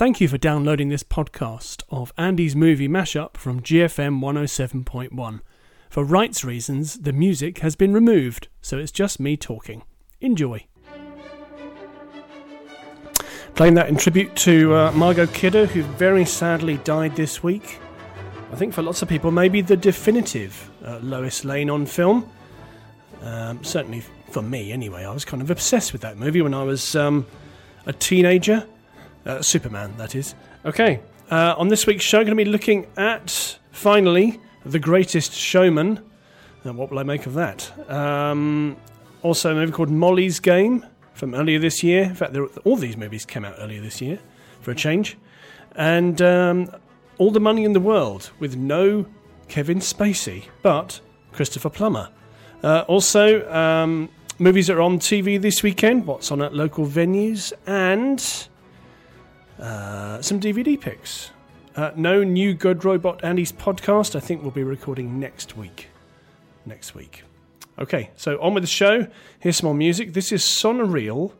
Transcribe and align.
Thank 0.00 0.18
you 0.18 0.28
for 0.28 0.38
downloading 0.38 0.88
this 0.88 1.02
podcast 1.02 1.82
of 1.90 2.10
Andy's 2.16 2.56
movie 2.56 2.88
mashup 2.88 3.36
from 3.36 3.60
GFM 3.60 4.20
107.1. 4.22 5.40
For 5.90 6.04
rights 6.04 6.42
reasons, 6.42 7.00
the 7.00 7.12
music 7.12 7.58
has 7.58 7.76
been 7.76 7.92
removed, 7.92 8.48
so 8.62 8.78
it's 8.78 8.92
just 8.92 9.20
me 9.20 9.36
talking. 9.36 9.82
Enjoy. 10.22 10.64
Playing 13.54 13.74
that 13.74 13.90
in 13.90 13.96
tribute 13.96 14.34
to 14.36 14.74
uh, 14.74 14.92
Margot 14.92 15.26
Kidder, 15.26 15.66
who 15.66 15.82
very 15.82 16.24
sadly 16.24 16.78
died 16.78 17.14
this 17.14 17.42
week. 17.42 17.78
I 18.50 18.56
think 18.56 18.72
for 18.72 18.80
lots 18.80 19.02
of 19.02 19.08
people, 19.10 19.30
maybe 19.30 19.60
the 19.60 19.76
definitive 19.76 20.70
uh, 20.82 20.98
Lois 21.02 21.44
Lane 21.44 21.68
on 21.68 21.84
film. 21.84 22.26
Um, 23.20 23.62
certainly 23.62 24.02
for 24.30 24.40
me, 24.40 24.72
anyway. 24.72 25.04
I 25.04 25.12
was 25.12 25.26
kind 25.26 25.42
of 25.42 25.50
obsessed 25.50 25.92
with 25.92 26.00
that 26.00 26.16
movie 26.16 26.40
when 26.40 26.54
I 26.54 26.62
was 26.62 26.96
um, 26.96 27.26
a 27.84 27.92
teenager. 27.92 28.66
Uh, 29.26 29.42
Superman, 29.42 29.94
that 29.98 30.14
is. 30.14 30.34
Okay, 30.64 31.00
uh, 31.30 31.54
on 31.56 31.68
this 31.68 31.86
week's 31.86 32.04
show, 32.04 32.18
I'm 32.18 32.24
going 32.24 32.36
to 32.36 32.44
be 32.44 32.50
looking 32.50 32.86
at, 32.96 33.58
finally, 33.70 34.40
The 34.64 34.78
Greatest 34.78 35.32
Showman. 35.32 36.00
Now, 36.64 36.72
what 36.72 36.90
will 36.90 36.98
I 36.98 37.02
make 37.02 37.26
of 37.26 37.34
that? 37.34 37.70
Um, 37.90 38.76
also, 39.22 39.52
a 39.52 39.54
movie 39.54 39.72
called 39.72 39.90
Molly's 39.90 40.40
Game 40.40 40.84
from 41.14 41.34
earlier 41.34 41.58
this 41.58 41.82
year. 41.82 42.04
In 42.04 42.14
fact, 42.14 42.36
all 42.64 42.76
these 42.76 42.96
movies 42.96 43.24
came 43.24 43.44
out 43.44 43.54
earlier 43.58 43.80
this 43.80 44.00
year, 44.00 44.18
for 44.60 44.70
a 44.70 44.74
change. 44.74 45.16
And 45.76 46.20
um, 46.22 46.70
All 47.18 47.30
the 47.30 47.40
Money 47.40 47.64
in 47.64 47.74
the 47.74 47.80
World 47.80 48.30
with 48.38 48.56
no 48.56 49.06
Kevin 49.48 49.78
Spacey, 49.78 50.44
but 50.62 51.00
Christopher 51.32 51.70
Plummer. 51.70 52.08
Uh, 52.62 52.84
also, 52.88 53.50
um, 53.52 54.08
movies 54.38 54.66
that 54.66 54.76
are 54.76 54.82
on 54.82 54.98
TV 54.98 55.40
this 55.40 55.62
weekend, 55.62 56.06
what's 56.06 56.30
on 56.30 56.42
at 56.42 56.54
local 56.54 56.86
venues, 56.86 57.52
and 57.66 58.48
uh, 59.60 60.22
some 60.22 60.40
DVD 60.40 60.80
picks. 60.80 61.30
Uh, 61.76 61.92
no 61.94 62.24
new 62.24 62.54
Good 62.54 62.84
Robot 62.84 63.22
Andy's 63.22 63.52
podcast. 63.52 64.16
I 64.16 64.20
think 64.20 64.42
we'll 64.42 64.50
be 64.50 64.64
recording 64.64 65.20
next 65.20 65.56
week. 65.56 65.88
Next 66.66 66.94
week. 66.94 67.22
Okay, 67.78 68.10
so 68.16 68.40
on 68.42 68.54
with 68.54 68.62
the 68.62 68.68
show. 68.68 69.06
Here's 69.38 69.58
some 69.58 69.66
more 69.66 69.74
music. 69.74 70.12
This 70.12 70.32
is 70.32 70.42
Sonna 70.42 70.86
Rele 70.86 71.32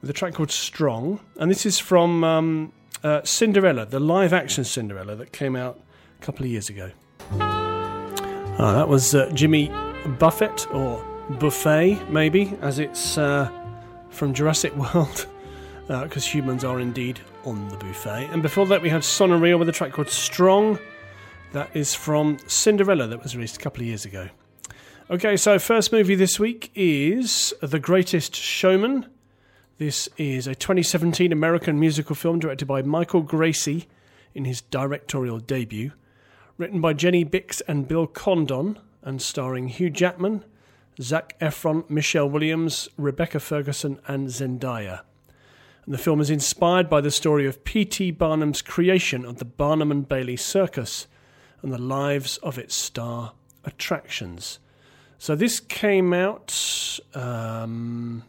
with 0.00 0.08
a 0.08 0.12
track 0.12 0.34
called 0.34 0.50
Strong, 0.50 1.20
and 1.36 1.50
this 1.50 1.66
is 1.66 1.78
from 1.78 2.22
um, 2.24 2.72
uh, 3.02 3.22
Cinderella, 3.24 3.84
the 3.84 4.00
live 4.00 4.32
action 4.32 4.64
Cinderella 4.64 5.16
that 5.16 5.32
came 5.32 5.56
out 5.56 5.80
a 6.20 6.24
couple 6.24 6.44
of 6.44 6.50
years 6.50 6.68
ago. 6.68 6.90
Uh, 7.32 8.72
that 8.74 8.88
was 8.88 9.14
uh, 9.14 9.30
Jimmy 9.34 9.70
Buffett, 10.18 10.72
or 10.72 11.04
Buffet, 11.38 11.98
maybe, 12.08 12.56
as 12.60 12.78
it's 12.78 13.18
uh, 13.18 13.50
from 14.10 14.32
Jurassic 14.32 14.74
World, 14.94 15.26
because 15.86 16.26
uh, 16.26 16.30
humans 16.30 16.64
are 16.64 16.80
indeed 16.80 17.20
on 17.48 17.66
the 17.68 17.76
buffet. 17.78 18.28
And 18.30 18.42
before 18.42 18.66
that, 18.66 18.82
we 18.82 18.90
had 18.90 19.00
Sonna 19.00 19.40
Rele 19.40 19.58
with 19.58 19.70
a 19.70 19.72
track 19.72 19.92
called 19.92 20.10
Strong. 20.10 20.78
That 21.52 21.74
is 21.74 21.94
from 21.94 22.36
Cinderella, 22.46 23.06
that 23.06 23.22
was 23.22 23.34
released 23.34 23.56
a 23.56 23.60
couple 23.60 23.80
of 23.80 23.86
years 23.86 24.04
ago. 24.04 24.28
Okay, 25.10 25.34
so 25.38 25.58
first 25.58 25.90
movie 25.90 26.14
this 26.14 26.38
week 26.38 26.70
is 26.74 27.54
The 27.62 27.78
Greatest 27.78 28.36
Showman. 28.36 29.06
This 29.78 30.10
is 30.18 30.46
a 30.46 30.54
2017 30.54 31.32
American 31.32 31.80
musical 31.80 32.14
film 32.14 32.38
directed 32.38 32.66
by 32.66 32.82
Michael 32.82 33.22
Gracey 33.22 33.86
in 34.34 34.44
his 34.44 34.60
directorial 34.60 35.38
debut, 35.38 35.92
written 36.58 36.82
by 36.82 36.92
Jenny 36.92 37.24
Bicks 37.24 37.62
and 37.62 37.88
Bill 37.88 38.06
Condon, 38.06 38.78
and 39.02 39.22
starring 39.22 39.68
Hugh 39.68 39.88
Jackman, 39.88 40.44
Zac 41.00 41.38
Efron, 41.40 41.88
Michelle 41.88 42.28
Williams, 42.28 42.90
Rebecca 42.98 43.40
Ferguson, 43.40 44.00
and 44.06 44.28
Zendaya. 44.28 45.00
And 45.88 45.94
the 45.94 46.02
film 46.02 46.20
is 46.20 46.28
inspired 46.28 46.90
by 46.90 47.00
the 47.00 47.10
story 47.10 47.46
of 47.46 47.64
P.T. 47.64 48.10
Barnum's 48.10 48.60
creation 48.60 49.24
of 49.24 49.38
the 49.38 49.46
Barnum 49.46 49.90
and 49.90 50.06
Bailey 50.06 50.36
Circus 50.36 51.06
and 51.62 51.72
the 51.72 51.80
lives 51.80 52.36
of 52.42 52.58
its 52.58 52.76
star 52.76 53.32
attractions. 53.64 54.58
So 55.16 55.34
this 55.34 55.60
came 55.60 56.12
out 56.12 57.00
um, 57.14 58.22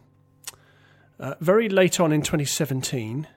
uh, 1.18 1.34
very 1.42 1.68
late 1.68 2.00
on 2.00 2.12
in 2.12 2.22
2017, 2.22 3.28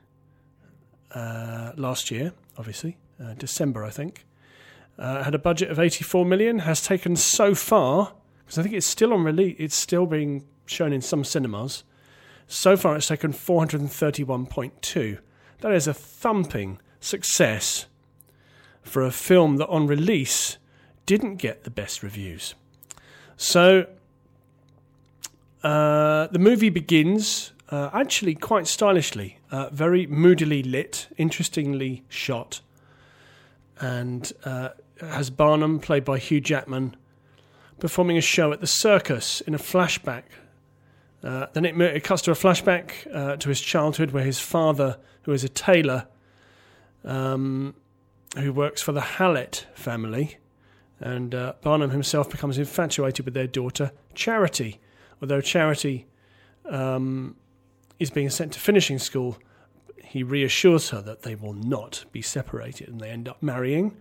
uh, 1.13 1.73
last 1.75 2.09
year, 2.09 2.31
obviously, 2.57 2.95
uh, 3.21 3.33
December, 3.33 3.83
I 3.83 3.89
think. 3.89 4.25
Uh, 4.97 5.23
had 5.23 5.35
a 5.35 5.39
budget 5.39 5.69
of 5.69 5.79
84 5.79 6.25
million. 6.25 6.59
Has 6.59 6.81
taken 6.81 7.17
so 7.17 7.53
far 7.53 8.13
because 8.45 8.57
I 8.57 8.63
think 8.63 8.73
it's 8.73 8.87
still 8.87 9.11
on 9.11 9.25
release. 9.25 9.57
It's 9.59 9.75
still 9.75 10.05
being 10.05 10.45
shown 10.65 10.93
in 10.93 11.01
some 11.01 11.25
cinemas. 11.25 11.83
So 12.47 12.77
far, 12.77 12.95
it's 12.95 13.07
taken 13.07 13.33
431.2. 13.33 15.19
That 15.61 15.71
is 15.73 15.87
a 15.87 15.93
thumping 15.93 16.79
success 16.99 17.85
for 18.81 19.01
a 19.01 19.11
film 19.11 19.57
that 19.57 19.67
on 19.67 19.87
release 19.87 20.57
didn't 21.05 21.37
get 21.37 21.63
the 21.63 21.69
best 21.69 22.03
reviews. 22.03 22.55
So, 23.37 23.87
uh, 25.63 26.27
the 26.27 26.39
movie 26.39 26.69
begins 26.69 27.53
uh, 27.69 27.89
actually 27.93 28.35
quite 28.35 28.67
stylishly, 28.67 29.39
uh, 29.51 29.69
very 29.71 30.05
moodily 30.05 30.61
lit, 30.61 31.07
interestingly 31.17 32.03
shot, 32.09 32.61
and 33.79 34.31
uh, 34.45 34.69
has 35.01 35.29
Barnum, 35.29 35.79
played 35.79 36.05
by 36.05 36.19
Hugh 36.19 36.41
Jackman, 36.41 36.95
performing 37.79 38.17
a 38.17 38.21
show 38.21 38.51
at 38.51 38.61
the 38.61 38.67
circus 38.67 39.41
in 39.41 39.55
a 39.55 39.57
flashback 39.57 40.23
uh, 41.23 41.47
then 41.53 41.65
it, 41.65 41.79
it, 41.79 42.03
cuts 42.03 42.21
to 42.23 42.31
a 42.31 42.35
flashback 42.35 43.07
uh, 43.13 43.37
to 43.37 43.49
his 43.49 43.61
childhood 43.61 44.11
where 44.11 44.25
his 44.25 44.39
father, 44.39 44.97
who 45.23 45.31
is 45.31 45.43
a 45.43 45.49
tailor, 45.49 46.07
um, 47.05 47.75
who 48.37 48.51
works 48.51 48.81
for 48.81 48.91
the 48.91 49.01
Hallett 49.01 49.65
family, 49.73 50.37
and 50.99 51.33
uh, 51.33 51.53
Barnum 51.61 51.91
himself 51.91 52.29
becomes 52.29 52.57
infatuated 52.57 53.25
with 53.25 53.33
their 53.33 53.47
daughter, 53.47 53.91
Charity. 54.13 54.79
Although 55.21 55.41
Charity 55.41 56.07
um, 56.65 57.35
is 57.99 58.09
being 58.09 58.29
sent 58.29 58.53
to 58.53 58.59
finishing 58.59 58.99
school, 58.99 59.37
he 60.03 60.23
reassures 60.23 60.89
her 60.89 61.01
that 61.01 61.21
they 61.21 61.35
will 61.35 61.53
not 61.53 62.05
be 62.11 62.21
separated, 62.21 62.89
and 62.89 62.99
they 62.99 63.09
end 63.09 63.29
up 63.29 63.41
marrying. 63.41 63.95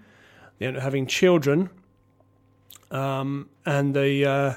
They 0.59 0.67
end 0.67 0.77
up 0.77 0.83
having 0.83 1.07
children, 1.07 1.71
um, 2.91 3.49
and 3.65 3.95
they 3.95 4.25
uh, 4.25 4.55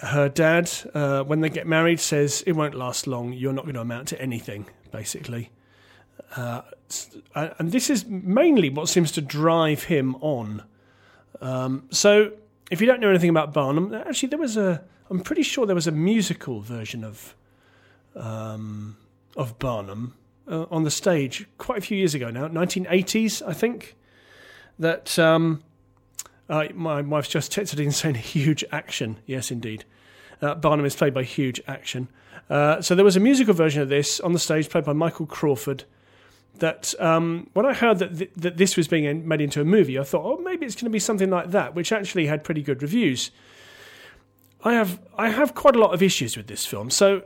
her 0.00 0.28
dad, 0.28 0.70
uh, 0.94 1.22
when 1.22 1.40
they 1.40 1.48
get 1.48 1.66
married, 1.66 2.00
says 2.00 2.42
it 2.46 2.52
won't 2.52 2.74
last 2.74 3.06
long. 3.06 3.32
You're 3.32 3.52
not 3.52 3.64
going 3.64 3.74
to 3.74 3.80
amount 3.80 4.08
to 4.08 4.20
anything, 4.20 4.66
basically. 4.90 5.50
Uh, 6.34 6.62
and 7.34 7.72
this 7.72 7.90
is 7.90 8.06
mainly 8.06 8.70
what 8.70 8.88
seems 8.88 9.12
to 9.12 9.20
drive 9.20 9.84
him 9.84 10.16
on. 10.16 10.62
Um, 11.40 11.88
so, 11.90 12.32
if 12.70 12.80
you 12.80 12.86
don't 12.86 13.00
know 13.00 13.10
anything 13.10 13.30
about 13.30 13.52
Barnum, 13.52 13.94
actually, 13.94 14.28
there 14.28 14.38
was 14.38 14.56
a. 14.56 14.82
I'm 15.08 15.20
pretty 15.20 15.42
sure 15.42 15.66
there 15.66 15.74
was 15.74 15.86
a 15.86 15.92
musical 15.92 16.60
version 16.60 17.04
of 17.04 17.34
um, 18.16 18.96
of 19.36 19.58
Barnum 19.58 20.14
uh, 20.48 20.66
on 20.70 20.84
the 20.84 20.90
stage 20.90 21.46
quite 21.58 21.78
a 21.78 21.80
few 21.80 21.96
years 21.96 22.14
ago 22.14 22.30
now, 22.30 22.48
1980s, 22.48 23.46
I 23.46 23.52
think. 23.52 23.96
That 24.78 25.18
um, 25.18 25.62
uh, 26.48 26.68
my 26.74 27.00
wife's 27.02 27.28
just 27.28 27.52
texted 27.52 27.82
in 27.82 27.92
saying 27.92 28.14
huge 28.16 28.64
action. 28.70 29.18
Yes, 29.26 29.50
indeed. 29.50 29.84
Uh, 30.40 30.54
Barnum 30.54 30.86
is 30.86 30.94
played 30.94 31.14
by 31.14 31.22
huge 31.22 31.60
action. 31.66 32.08
Uh, 32.48 32.80
so 32.80 32.94
there 32.94 33.04
was 33.04 33.16
a 33.16 33.20
musical 33.20 33.54
version 33.54 33.82
of 33.82 33.88
this 33.88 34.20
on 34.20 34.32
the 34.32 34.38
stage 34.38 34.68
played 34.68 34.84
by 34.84 34.92
Michael 34.92 35.26
Crawford. 35.26 35.84
That 36.58 36.94
um, 37.00 37.50
when 37.52 37.66
I 37.66 37.74
heard 37.74 37.98
that 37.98 38.16
th- 38.16 38.30
that 38.36 38.56
this 38.56 38.76
was 38.76 38.88
being 38.88 39.28
made 39.28 39.42
into 39.42 39.60
a 39.60 39.64
movie, 39.64 39.98
I 39.98 40.04
thought, 40.04 40.24
oh, 40.24 40.42
maybe 40.42 40.64
it's 40.64 40.74
going 40.74 40.86
to 40.86 40.90
be 40.90 40.98
something 40.98 41.28
like 41.28 41.50
that, 41.50 41.74
which 41.74 41.92
actually 41.92 42.26
had 42.26 42.44
pretty 42.44 42.62
good 42.62 42.80
reviews. 42.80 43.30
I 44.64 44.72
have 44.72 45.00
I 45.18 45.28
have 45.28 45.54
quite 45.54 45.76
a 45.76 45.78
lot 45.78 45.92
of 45.92 46.02
issues 46.02 46.34
with 46.36 46.46
this 46.46 46.64
film. 46.64 46.88
So 46.88 47.24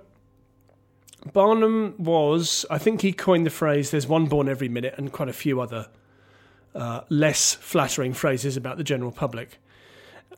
Barnum 1.32 1.94
was, 1.97 2.66
I 2.70 2.78
think 2.78 3.02
he 3.02 3.12
coined 3.12 3.47
the 3.47 3.50
phrase 3.50 3.92
"there's 3.92 4.08
one 4.08 4.26
born 4.26 4.48
every 4.48 4.69
minute" 4.69 4.94
and 4.96 5.12
quite 5.12 5.28
a 5.28 5.32
few 5.32 5.61
other 5.61 5.87
uh, 6.75 7.02
less 7.08 7.55
flattering 7.55 8.12
phrases 8.12 8.56
about 8.56 8.76
the 8.76 8.84
general 8.84 9.12
public. 9.12 9.58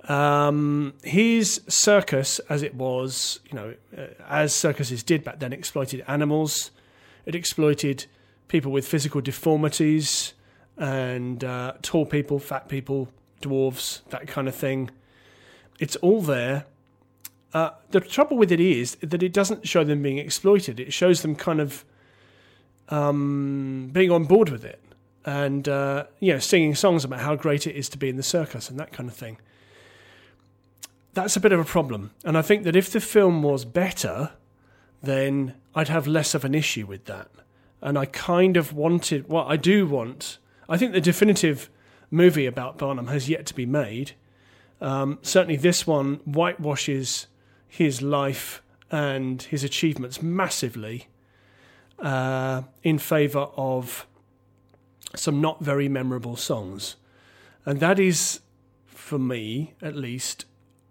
Um, 0.08 0.94
his 1.04 1.60
circus, 1.68 2.40
as 2.48 2.62
it 2.62 2.74
was, 2.74 3.40
you 3.50 3.54
know, 3.54 3.74
uh, 3.96 4.06
as 4.28 4.54
circuses 4.54 5.02
did 5.02 5.22
back 5.22 5.38
then, 5.38 5.52
exploited 5.52 6.04
animals. 6.08 6.70
It 7.24 7.34
exploited 7.34 8.06
people 8.48 8.72
with 8.72 8.86
physical 8.86 9.20
deformities 9.20 10.34
and 10.76 11.44
uh, 11.44 11.74
tall 11.82 12.04
people, 12.04 12.38
fat 12.38 12.68
people, 12.68 13.08
dwarves, 13.40 14.00
that 14.08 14.26
kind 14.26 14.48
of 14.48 14.54
thing. 14.54 14.90
It's 15.78 15.96
all 15.96 16.20
there. 16.20 16.66
Uh, 17.54 17.70
the 17.90 18.00
trouble 18.00 18.36
with 18.36 18.50
it 18.50 18.60
is 18.60 18.96
that 18.96 19.22
it 19.22 19.32
doesn't 19.32 19.68
show 19.68 19.84
them 19.84 20.02
being 20.02 20.18
exploited. 20.18 20.80
It 20.80 20.92
shows 20.92 21.22
them 21.22 21.36
kind 21.36 21.60
of 21.60 21.84
um, 22.88 23.90
being 23.92 24.10
on 24.10 24.24
board 24.24 24.48
with 24.48 24.64
it 24.64 24.82
and 25.24 25.68
uh, 25.68 26.04
you 26.20 26.32
know 26.32 26.38
singing 26.38 26.74
songs 26.74 27.04
about 27.04 27.20
how 27.20 27.36
great 27.36 27.66
it 27.66 27.76
is 27.76 27.88
to 27.90 27.98
be 27.98 28.08
in 28.08 28.16
the 28.16 28.22
circus 28.22 28.68
and 28.70 28.78
that 28.78 28.92
kind 28.92 29.08
of 29.08 29.14
thing. 29.14 29.38
That's 31.14 31.36
a 31.36 31.40
bit 31.40 31.52
of 31.52 31.60
a 31.60 31.64
problem, 31.64 32.12
and 32.24 32.38
I 32.38 32.42
think 32.42 32.64
that 32.64 32.74
if 32.74 32.90
the 32.90 33.00
film 33.00 33.42
was 33.42 33.64
better, 33.64 34.32
then 35.02 35.54
I'd 35.74 35.88
have 35.88 36.06
less 36.06 36.34
of 36.34 36.44
an 36.44 36.54
issue 36.54 36.86
with 36.86 37.04
that. 37.06 37.28
and 37.82 37.98
I 37.98 38.06
kind 38.06 38.56
of 38.56 38.72
wanted. 38.72 39.28
Well, 39.28 39.44
I 39.46 39.56
do 39.56 39.86
want. 39.86 40.38
I 40.68 40.76
think 40.78 40.92
the 40.92 41.00
definitive 41.00 41.68
movie 42.10 42.46
about 42.46 42.78
Barnum 42.78 43.08
has 43.08 43.28
yet 43.28 43.44
to 43.46 43.54
be 43.54 43.66
made. 43.66 44.12
Um, 44.80 45.18
certainly, 45.22 45.56
this 45.56 45.86
one 45.86 46.16
whitewashes 46.24 47.26
his 47.68 48.00
life 48.02 48.62
and 48.90 49.42
his 49.42 49.64
achievements 49.64 50.22
massively 50.22 51.08
uh, 51.98 52.62
in 52.82 52.98
favour 52.98 53.48
of 53.56 54.06
some 55.14 55.40
not 55.40 55.60
very 55.60 55.88
memorable 55.88 56.36
songs. 56.36 56.96
And 57.64 57.80
that 57.80 57.98
is, 57.98 58.40
for 58.86 59.18
me 59.18 59.74
at 59.82 59.94
least, 59.94 60.46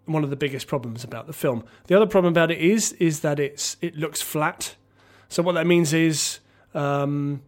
one 0.06 0.24
of 0.24 0.30
the 0.30 0.36
biggest 0.36 0.66
problems 0.66 1.04
about 1.04 1.26
the 1.26 1.32
film. 1.32 1.64
The 1.86 1.96
other 1.96 2.06
problem 2.06 2.32
about 2.32 2.50
it 2.50 2.58
is 2.58 2.92
is 2.94 3.20
that 3.20 3.38
it's 3.38 3.76
it 3.80 3.96
looks 3.96 4.20
flat. 4.20 4.74
So 5.28 5.42
what 5.42 5.52
that 5.52 5.66
means 5.66 5.92
is 5.92 6.40
um, 6.74 7.42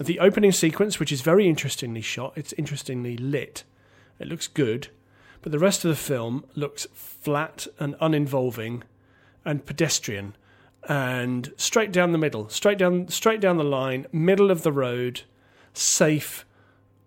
the 0.00 0.20
opening 0.20 0.52
sequence, 0.52 1.00
which 1.00 1.12
is 1.12 1.20
very 1.20 1.48
interestingly 1.48 2.00
shot, 2.00 2.32
it's 2.36 2.52
interestingly 2.54 3.16
lit. 3.16 3.64
It 4.18 4.28
looks 4.28 4.46
good, 4.46 4.88
but 5.42 5.52
the 5.52 5.58
rest 5.58 5.84
of 5.84 5.90
the 5.90 5.96
film 5.96 6.44
looks 6.54 6.86
flat 6.94 7.66
and 7.78 7.94
uninvolving 8.00 8.84
and 9.44 9.66
pedestrian 9.66 10.34
and 10.88 11.52
straight 11.56 11.92
down 11.92 12.12
the 12.12 12.18
middle, 12.18 12.48
straight 12.48 12.78
down 12.78 13.08
straight 13.08 13.40
down 13.40 13.56
the 13.56 13.64
line, 13.64 14.06
middle 14.12 14.50
of 14.50 14.62
the 14.62 14.72
road, 14.72 15.22
safe 15.76 16.44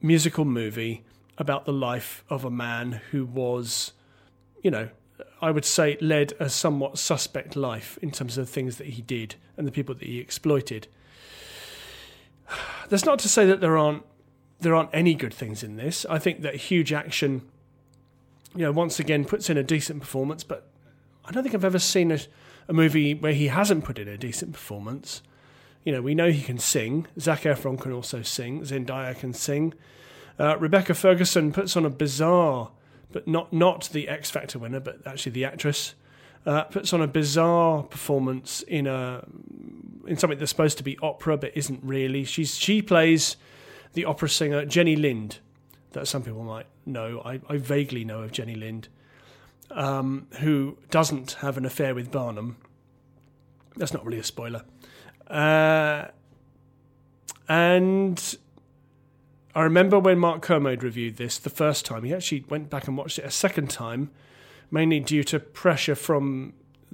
musical 0.02 0.46
movie 0.46 1.04
about 1.38 1.66
the 1.66 1.74
life 1.74 2.24
of 2.30 2.46
a 2.46 2.52
man 2.52 3.02
who 3.12 3.26
was, 3.26 3.94
you 4.62 4.70
know, 4.70 4.90
I 5.42 5.52
would 5.52 5.66
say 5.66 5.98
led 6.02 6.34
a 6.40 6.50
somewhat 6.50 6.98
suspect 6.98 7.56
life 7.56 7.98
in 8.02 8.12
terms 8.12 8.38
of 8.38 8.46
the 8.46 8.52
things 8.52 8.78
that 8.78 8.88
he 8.88 9.02
did 9.02 9.36
and 9.58 9.66
the 9.66 9.72
people 9.72 9.96
that 9.96 10.06
he 10.06 10.20
exploited. 10.20 10.88
That's 12.90 13.06
not 13.06 13.20
to 13.20 13.30
say 13.30 13.46
that 13.46 13.62
there 13.62 13.78
aren't 13.78 14.04
there 14.60 14.76
aren't 14.76 14.90
any 14.92 15.14
good 15.14 15.34
things 15.34 15.64
in 15.64 15.78
this. 15.78 16.06
I 16.10 16.20
think 16.20 16.42
that 16.42 16.56
huge 16.56 16.92
action, 16.92 17.44
you 18.54 18.64
know, 18.64 18.74
once 18.74 19.00
again 19.00 19.24
puts 19.24 19.50
in 19.50 19.58
a 19.58 19.64
decent 19.64 20.02
performance, 20.02 20.44
but 20.44 20.68
I 21.24 21.32
don't 21.32 21.44
think 21.44 21.56
I've 21.56 21.64
ever 21.64 21.80
seen 21.80 22.12
a, 22.12 22.20
a 22.68 22.74
movie 22.74 23.14
where 23.14 23.32
he 23.32 23.48
hasn't 23.48 23.86
put 23.86 23.98
in 23.98 24.10
a 24.10 24.18
decent 24.18 24.52
performance. 24.52 25.22
You 25.84 25.94
know, 25.94 26.02
we 26.02 26.14
know 26.14 26.32
he 26.32 26.42
can 26.42 26.60
sing. 26.60 27.08
Zac 27.20 27.42
Efron 27.42 27.80
can 27.80 27.92
also 27.92 28.22
sing. 28.22 28.62
Zendaya 28.62 29.18
can 29.18 29.34
sing. 29.34 29.74
Uh, 30.38 30.58
Rebecca 30.58 30.94
Ferguson 30.94 31.52
puts 31.52 31.76
on 31.76 31.86
a 31.86 31.90
bizarre, 31.90 32.72
but 33.12 33.28
not 33.28 33.52
not 33.52 33.90
the 33.92 34.08
X 34.08 34.30
Factor 34.30 34.60
winner, 34.60 34.80
but 34.80 35.00
actually 35.06 35.32
the 35.34 35.46
actress 35.46 35.96
uh, 36.46 36.64
puts 36.64 36.94
on 36.94 37.02
a 37.02 37.08
bizarre 37.08 37.84
performance 37.84 38.62
in 38.64 38.88
a 38.88 39.26
in 40.08 40.18
something 40.18 40.40
that's 40.40 40.52
supposed 40.52 40.78
to 40.78 40.84
be 40.84 40.98
opera 41.02 41.38
but 41.38 41.56
isn't 41.56 41.82
really. 41.84 42.24
She's 42.24 42.58
she 42.58 42.82
plays 42.82 43.38
the 43.94 44.06
opera 44.06 44.30
singer 44.30 44.66
Jenny 44.66 44.96
Lind, 44.96 45.40
that 45.92 46.08
some 46.08 46.24
people 46.24 46.44
might 46.44 46.68
know. 46.86 47.22
I, 47.24 47.42
I 47.50 47.58
vaguely 47.58 48.04
know 48.06 48.22
of 48.22 48.32
Jenny 48.32 48.56
Lind, 48.56 48.88
um, 49.72 50.28
who 50.40 50.78
doesn't 50.90 51.34
have 51.34 51.58
an 51.58 51.66
affair 51.66 51.94
with 51.94 52.12
Barnum. 52.12 52.58
That's 53.76 53.94
not 53.94 54.06
really 54.06 54.20
a 54.20 54.24
spoiler. 54.24 54.64
Uh, 55.30 56.06
and 57.48 58.38
I 59.56 59.64
remember 59.64 60.00
when 60.00 60.20
Mark 60.20 60.42
Kermode 60.42 60.84
reviewed 60.84 61.18
this 61.18 61.38
the 61.38 61.50
first 61.50 61.86
time, 61.86 62.04
he 62.04 62.14
actually 62.14 62.46
went 62.50 62.70
back 62.70 62.88
and 62.88 62.98
watched 62.98 63.20
it 63.20 63.26
a 63.26 63.32
second 63.32 63.70
time, 63.70 64.12
mainly 64.72 65.00
due 65.00 65.24
to 65.26 65.40
pressure 65.40 65.96
from 65.96 66.54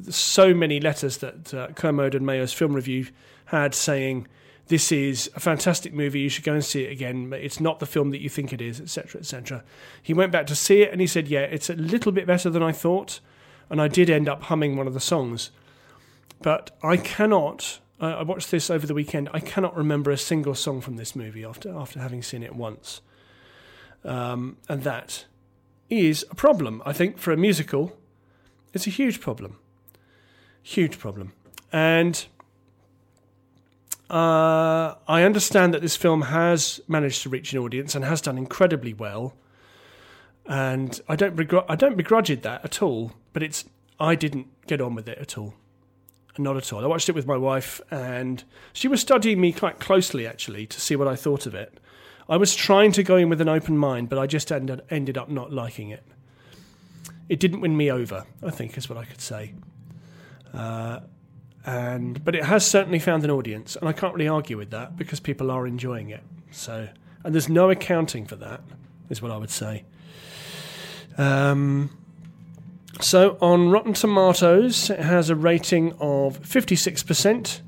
so 0.10 0.54
many 0.54 0.80
letters 0.80 1.18
that 1.18 1.54
uh, 1.54 1.68
Kermode 1.70 2.16
and 2.16 2.26
Mayo's 2.26 2.54
film 2.54 2.74
review 2.74 3.08
had 3.46 3.74
saying, 3.76 4.28
This 4.68 4.92
is 4.92 5.30
a 5.36 5.40
fantastic 5.40 5.94
movie, 5.94 6.22
you 6.22 6.30
should 6.30 6.44
go 6.44 6.54
and 6.54 6.64
see 6.64 6.84
it 6.84 6.92
again. 6.92 7.30
But 7.30 7.42
It's 7.42 7.60
not 7.60 7.80
the 7.80 7.86
film 7.86 8.12
that 8.12 8.22
you 8.22 8.30
think 8.30 8.52
it 8.52 8.62
is, 8.62 8.80
etc., 8.80 9.22
etc. 9.22 9.64
He 10.02 10.14
went 10.14 10.32
back 10.32 10.48
to 10.48 10.56
see 10.56 10.82
it 10.82 10.92
and 10.92 11.02
he 11.02 11.08
said, 11.08 11.28
Yeah, 11.28 11.42
it's 11.42 11.70
a 11.70 11.76
little 11.76 12.12
bit 12.12 12.26
better 12.26 12.50
than 12.50 12.64
I 12.64 12.72
thought. 12.72 13.20
And 13.70 13.82
I 13.82 13.88
did 13.88 14.10
end 14.10 14.30
up 14.30 14.44
humming 14.44 14.78
one 14.78 14.88
of 14.88 14.94
the 14.94 15.00
songs. 15.00 15.50
But 16.42 16.72
I 16.84 16.98
cannot 16.98 17.80
uh, 18.02 18.06
I 18.06 18.24
watched 18.24 18.52
this 18.52 18.70
over 18.70 18.86
the 18.86 18.94
weekend. 18.94 19.30
I 19.34 19.40
cannot 19.40 19.76
remember 19.76 20.12
a 20.12 20.18
single 20.18 20.56
song 20.56 20.82
from 20.82 20.98
this 20.98 21.16
movie 21.16 21.44
after 21.44 21.74
after 21.76 22.00
having 22.00 22.22
seen 22.22 22.44
it 22.44 22.56
once, 22.56 23.02
um, 24.04 24.58
and 24.68 24.84
that 24.84 25.26
is 25.90 26.26
a 26.30 26.36
problem. 26.36 26.82
I 26.86 26.94
think 26.94 27.18
for 27.18 27.32
a 27.32 27.38
musical, 27.38 27.98
it's 28.74 28.88
a 28.88 28.90
huge 28.90 29.22
problem, 29.22 29.58
huge 30.62 31.00
problem, 31.00 31.34
and. 31.72 32.26
Uh, 34.08 34.94
I 35.08 35.24
understand 35.24 35.74
that 35.74 35.82
this 35.82 35.96
film 35.96 36.22
has 36.22 36.80
managed 36.88 37.24
to 37.24 37.30
reach 37.30 37.54
an 37.54 37.58
audience 37.58 37.96
and 37.96 38.06
has 38.06 38.22
done 38.22 38.38
incredibly 38.38 38.94
well, 38.94 39.34
and 40.46 41.02
I 41.10 41.16
don't 41.16 41.36
begr- 41.36 41.66
I 41.68 41.76
don't 41.76 41.98
begrudge 41.98 42.30
it 42.30 42.44
that 42.44 42.64
at 42.64 42.84
all. 42.84 43.14
But 43.34 43.42
it's 43.42 43.66
I 44.00 44.14
didn't 44.14 44.46
get 44.68 44.80
on 44.80 44.94
with 44.94 45.10
it 45.10 45.18
at 45.18 45.40
all. 45.40 45.56
Not 46.38 46.58
at 46.58 46.74
all. 46.74 46.84
I 46.84 46.88
watched 46.88 47.08
it 47.08 47.16
with 47.16 47.26
my 47.26 47.38
wife, 47.38 47.80
and 47.90 48.44
she 48.74 48.88
was 48.88 49.00
studying 49.00 49.40
me 49.40 49.54
quite 49.54 49.80
closely, 49.80 50.28
actually, 50.28 50.66
to 50.68 50.82
see 50.82 50.96
what 50.96 51.08
I 51.08 51.16
thought 51.16 51.46
of 51.46 51.56
it. 51.56 51.80
I 52.28 52.38
was 52.38 52.56
trying 52.56 52.92
to 52.94 53.04
go 53.04 53.16
in 53.16 53.30
with 53.30 53.40
an 53.40 53.48
open 53.48 53.78
mind, 53.78 54.10
but 54.10 54.20
I 54.20 54.28
just 54.28 54.52
ended, 54.52 54.82
ended 54.90 55.18
up 55.18 55.30
not 55.30 55.54
liking 55.54 55.90
it. 55.92 56.04
It 57.30 57.40
didn't 57.40 57.62
win 57.62 57.78
me 57.78 57.90
over, 57.90 58.26
I 58.44 58.50
think, 58.52 58.78
is 58.78 58.90
what 58.90 58.98
I 58.98 59.06
could 59.06 59.22
say. 59.22 59.54
Uh, 60.54 61.02
and 61.66 62.24
but 62.24 62.36
it 62.36 62.44
has 62.44 62.66
certainly 62.70 63.00
found 63.00 63.24
an 63.24 63.32
audience, 63.32 63.76
and 63.76 63.88
I 63.88 63.94
can't 63.94 64.14
really 64.14 64.28
argue 64.28 64.58
with 64.58 64.72
that 64.72 64.98
because 64.98 65.20
people 65.20 65.52
are 65.52 65.66
enjoying 65.66 66.10
it. 66.10 66.24
So, 66.52 66.90
and 67.24 67.34
there's 67.34 67.50
no 67.50 67.70
accounting 67.70 68.26
for 68.26 68.36
that, 68.36 68.62
is 69.10 69.22
what 69.22 69.32
I 69.32 69.38
would 69.38 69.50
say. 69.50 69.84
Um, 71.18 71.98
so 73.02 73.38
on 73.42 73.70
Rotten 73.70 73.94
Tomatoes, 73.94 74.90
it 74.90 75.00
has 75.00 75.30
a 75.30 75.36
rating 75.36 75.94
of 76.00 76.42
56%, 76.42 77.62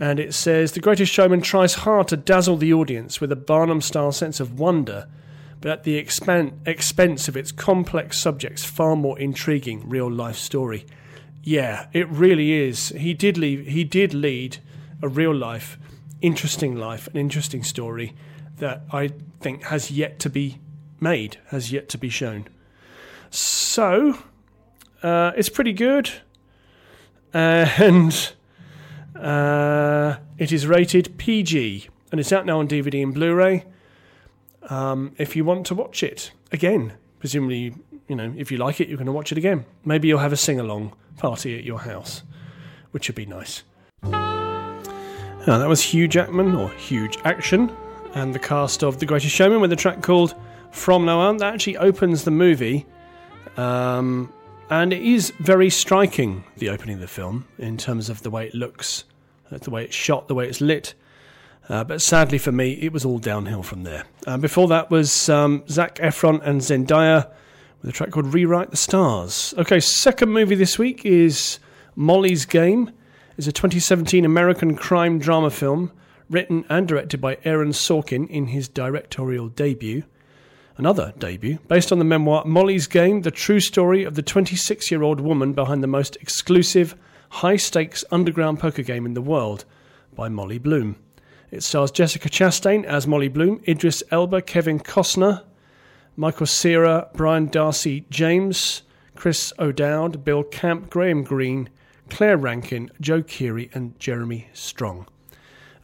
and 0.00 0.20
it 0.20 0.34
says 0.34 0.72
The 0.72 0.80
Greatest 0.80 1.12
Showman 1.12 1.42
tries 1.42 1.74
hard 1.74 2.08
to 2.08 2.16
dazzle 2.16 2.56
the 2.56 2.72
audience 2.72 3.20
with 3.20 3.30
a 3.32 3.36
Barnum 3.36 3.80
style 3.80 4.12
sense 4.12 4.40
of 4.40 4.58
wonder, 4.58 5.08
but 5.60 5.70
at 5.70 5.84
the 5.84 5.96
expense 5.96 7.28
of 7.28 7.36
its 7.36 7.52
complex 7.52 8.18
subject's 8.18 8.64
far 8.64 8.96
more 8.96 9.18
intriguing 9.18 9.88
real 9.88 10.10
life 10.10 10.36
story. 10.36 10.86
Yeah, 11.42 11.86
it 11.92 12.08
really 12.08 12.52
is. 12.52 12.88
He 12.90 13.14
did 13.14 13.38
leave, 13.38 13.66
he 13.66 13.84
did 13.84 14.14
lead 14.14 14.58
a 15.02 15.08
real 15.08 15.34
life, 15.34 15.78
interesting 16.20 16.76
life, 16.76 17.08
an 17.08 17.16
interesting 17.16 17.62
story 17.62 18.14
that 18.58 18.84
I 18.90 19.10
think 19.40 19.64
has 19.64 19.90
yet 19.90 20.18
to 20.20 20.30
be 20.30 20.58
made, 20.98 21.38
has 21.48 21.70
yet 21.70 21.88
to 21.90 21.98
be 21.98 22.08
shown. 22.08 22.48
So, 23.30 24.18
uh, 25.02 25.32
it's 25.36 25.48
pretty 25.48 25.72
good, 25.72 26.10
and 27.32 28.32
uh, 29.14 30.16
it 30.38 30.52
is 30.52 30.66
rated 30.66 31.16
PG, 31.18 31.88
and 32.10 32.20
it's 32.20 32.32
out 32.32 32.46
now 32.46 32.58
on 32.58 32.68
DVD 32.68 33.02
and 33.02 33.14
Blu-ray. 33.14 33.64
Um, 34.68 35.14
if 35.18 35.36
you 35.36 35.44
want 35.44 35.66
to 35.66 35.74
watch 35.74 36.02
it 36.02 36.32
again, 36.50 36.94
presumably, 37.18 37.74
you 38.08 38.16
know, 38.16 38.34
if 38.36 38.50
you 38.50 38.58
like 38.58 38.80
it, 38.80 38.88
you're 38.88 38.96
going 38.96 39.06
to 39.06 39.12
watch 39.12 39.32
it 39.32 39.38
again. 39.38 39.64
Maybe 39.84 40.08
you'll 40.08 40.18
have 40.18 40.32
a 40.32 40.36
sing-along 40.36 40.94
party 41.16 41.56
at 41.56 41.64
your 41.64 41.80
house, 41.80 42.22
which 42.90 43.08
would 43.08 43.16
be 43.16 43.26
nice. 43.26 43.62
Now, 44.02 45.58
that 45.58 45.68
was 45.68 45.80
Hugh 45.82 46.08
Jackman, 46.08 46.56
or 46.56 46.70
Huge 46.70 47.18
Action, 47.24 47.70
and 48.14 48.34
the 48.34 48.38
cast 48.38 48.82
of 48.82 48.98
The 48.98 49.06
Greatest 49.06 49.34
Showman 49.34 49.60
with 49.60 49.72
a 49.72 49.76
track 49.76 50.02
called 50.02 50.34
From 50.72 51.04
Now 51.04 51.20
On. 51.20 51.36
That 51.36 51.54
actually 51.54 51.76
opens 51.76 52.24
the 52.24 52.32
movie. 52.32 52.84
Um, 53.56 54.32
and 54.70 54.92
it 54.92 55.02
is 55.02 55.30
very 55.38 55.70
striking, 55.70 56.44
the 56.56 56.70
opening 56.70 56.94
of 56.94 57.00
the 57.00 57.08
film, 57.08 57.46
in 57.58 57.76
terms 57.76 58.08
of 58.10 58.22
the 58.22 58.30
way 58.30 58.46
it 58.46 58.54
looks, 58.54 59.04
uh, 59.50 59.58
the 59.58 59.70
way 59.70 59.84
it's 59.84 59.94
shot, 59.94 60.28
the 60.28 60.34
way 60.34 60.48
it's 60.48 60.60
lit. 60.60 60.94
Uh, 61.68 61.84
but 61.84 62.00
sadly 62.00 62.38
for 62.38 62.52
me, 62.52 62.72
it 62.74 62.92
was 62.92 63.04
all 63.04 63.18
downhill 63.18 63.62
from 63.62 63.82
there. 63.82 64.04
Uh, 64.26 64.36
before 64.36 64.68
that 64.68 64.90
was 64.90 65.28
um, 65.28 65.64
Zac 65.68 65.96
Efron 65.96 66.40
and 66.42 66.60
Zendaya 66.60 67.30
with 67.82 67.90
a 67.90 67.92
track 67.92 68.10
called 68.10 68.32
Rewrite 68.32 68.70
the 68.70 68.76
Stars. 68.76 69.54
Okay, 69.58 69.80
second 69.80 70.30
movie 70.30 70.54
this 70.54 70.78
week 70.78 71.04
is 71.04 71.58
Molly's 71.94 72.44
Game. 72.44 72.90
It's 73.36 73.46
a 73.46 73.52
2017 73.52 74.24
American 74.24 74.76
crime 74.76 75.18
drama 75.18 75.50
film 75.50 75.92
written 76.30 76.64
and 76.68 76.88
directed 76.88 77.20
by 77.20 77.38
Aaron 77.44 77.70
Sorkin 77.70 78.28
in 78.28 78.46
his 78.46 78.68
directorial 78.68 79.48
debut 79.48 80.04
another 80.76 81.12
debut, 81.18 81.58
based 81.68 81.92
on 81.92 81.98
the 81.98 82.04
memoir 82.04 82.44
Molly's 82.44 82.86
Game, 82.86 83.22
the 83.22 83.30
true 83.30 83.60
story 83.60 84.04
of 84.04 84.14
the 84.14 84.22
26 84.22 84.90
year 84.90 85.02
old 85.02 85.20
woman 85.20 85.52
behind 85.52 85.82
the 85.82 85.88
most 85.88 86.16
exclusive, 86.16 86.94
high 87.30 87.56
stakes 87.56 88.04
underground 88.10 88.60
poker 88.60 88.82
game 88.82 89.06
in 89.06 89.14
the 89.14 89.22
world, 89.22 89.64
by 90.14 90.28
Molly 90.28 90.58
Bloom. 90.58 90.96
It 91.50 91.62
stars 91.62 91.90
Jessica 91.90 92.28
Chastain 92.28 92.84
as 92.84 93.06
Molly 93.06 93.28
Bloom, 93.28 93.62
Idris 93.66 94.02
Elba, 94.10 94.42
Kevin 94.42 94.80
Costner, 94.80 95.42
Michael 96.16 96.46
Cera, 96.46 97.08
Brian 97.14 97.46
Darcy 97.46 98.04
James, 98.10 98.82
Chris 99.14 99.52
O'Dowd, 99.58 100.24
Bill 100.24 100.42
Camp, 100.42 100.90
Graham 100.90 101.22
Greene, 101.22 101.68
Claire 102.10 102.36
Rankin, 102.36 102.90
Joe 103.00 103.22
Keery, 103.22 103.74
and 103.74 103.98
Jeremy 103.98 104.48
Strong. 104.52 105.06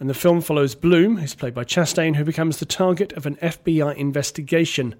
And 0.02 0.10
the 0.10 0.14
film 0.14 0.40
follows 0.40 0.74
Bloom, 0.74 1.18
who's 1.18 1.36
played 1.36 1.54
by 1.54 1.62
Chastain, 1.62 2.16
who 2.16 2.24
becomes 2.24 2.58
the 2.58 2.66
target 2.66 3.12
of 3.12 3.24
an 3.24 3.36
FBI 3.36 3.94
investigation 3.94 4.96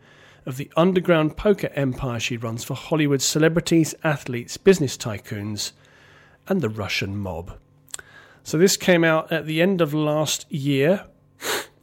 of 0.47 0.59
the 0.59 0.71
underground 0.77 1.37
poker 1.37 1.71
empire 1.75 2.21
she 2.21 2.37
runs 2.37 2.63
for 2.63 2.75
Hollywood 2.75 3.21
celebrities, 3.21 3.97
athletes, 4.05 4.57
business 4.57 4.97
tycoons, 4.97 5.73
and 6.47 6.61
the 6.61 6.69
Russian 6.69 7.17
mob. 7.17 7.59
So 8.45 8.57
this 8.59 8.77
came 8.77 9.03
out 9.03 9.33
at 9.33 9.45
the 9.45 9.61
end 9.61 9.81
of 9.81 9.93
last 9.93 10.47
year 10.53 11.05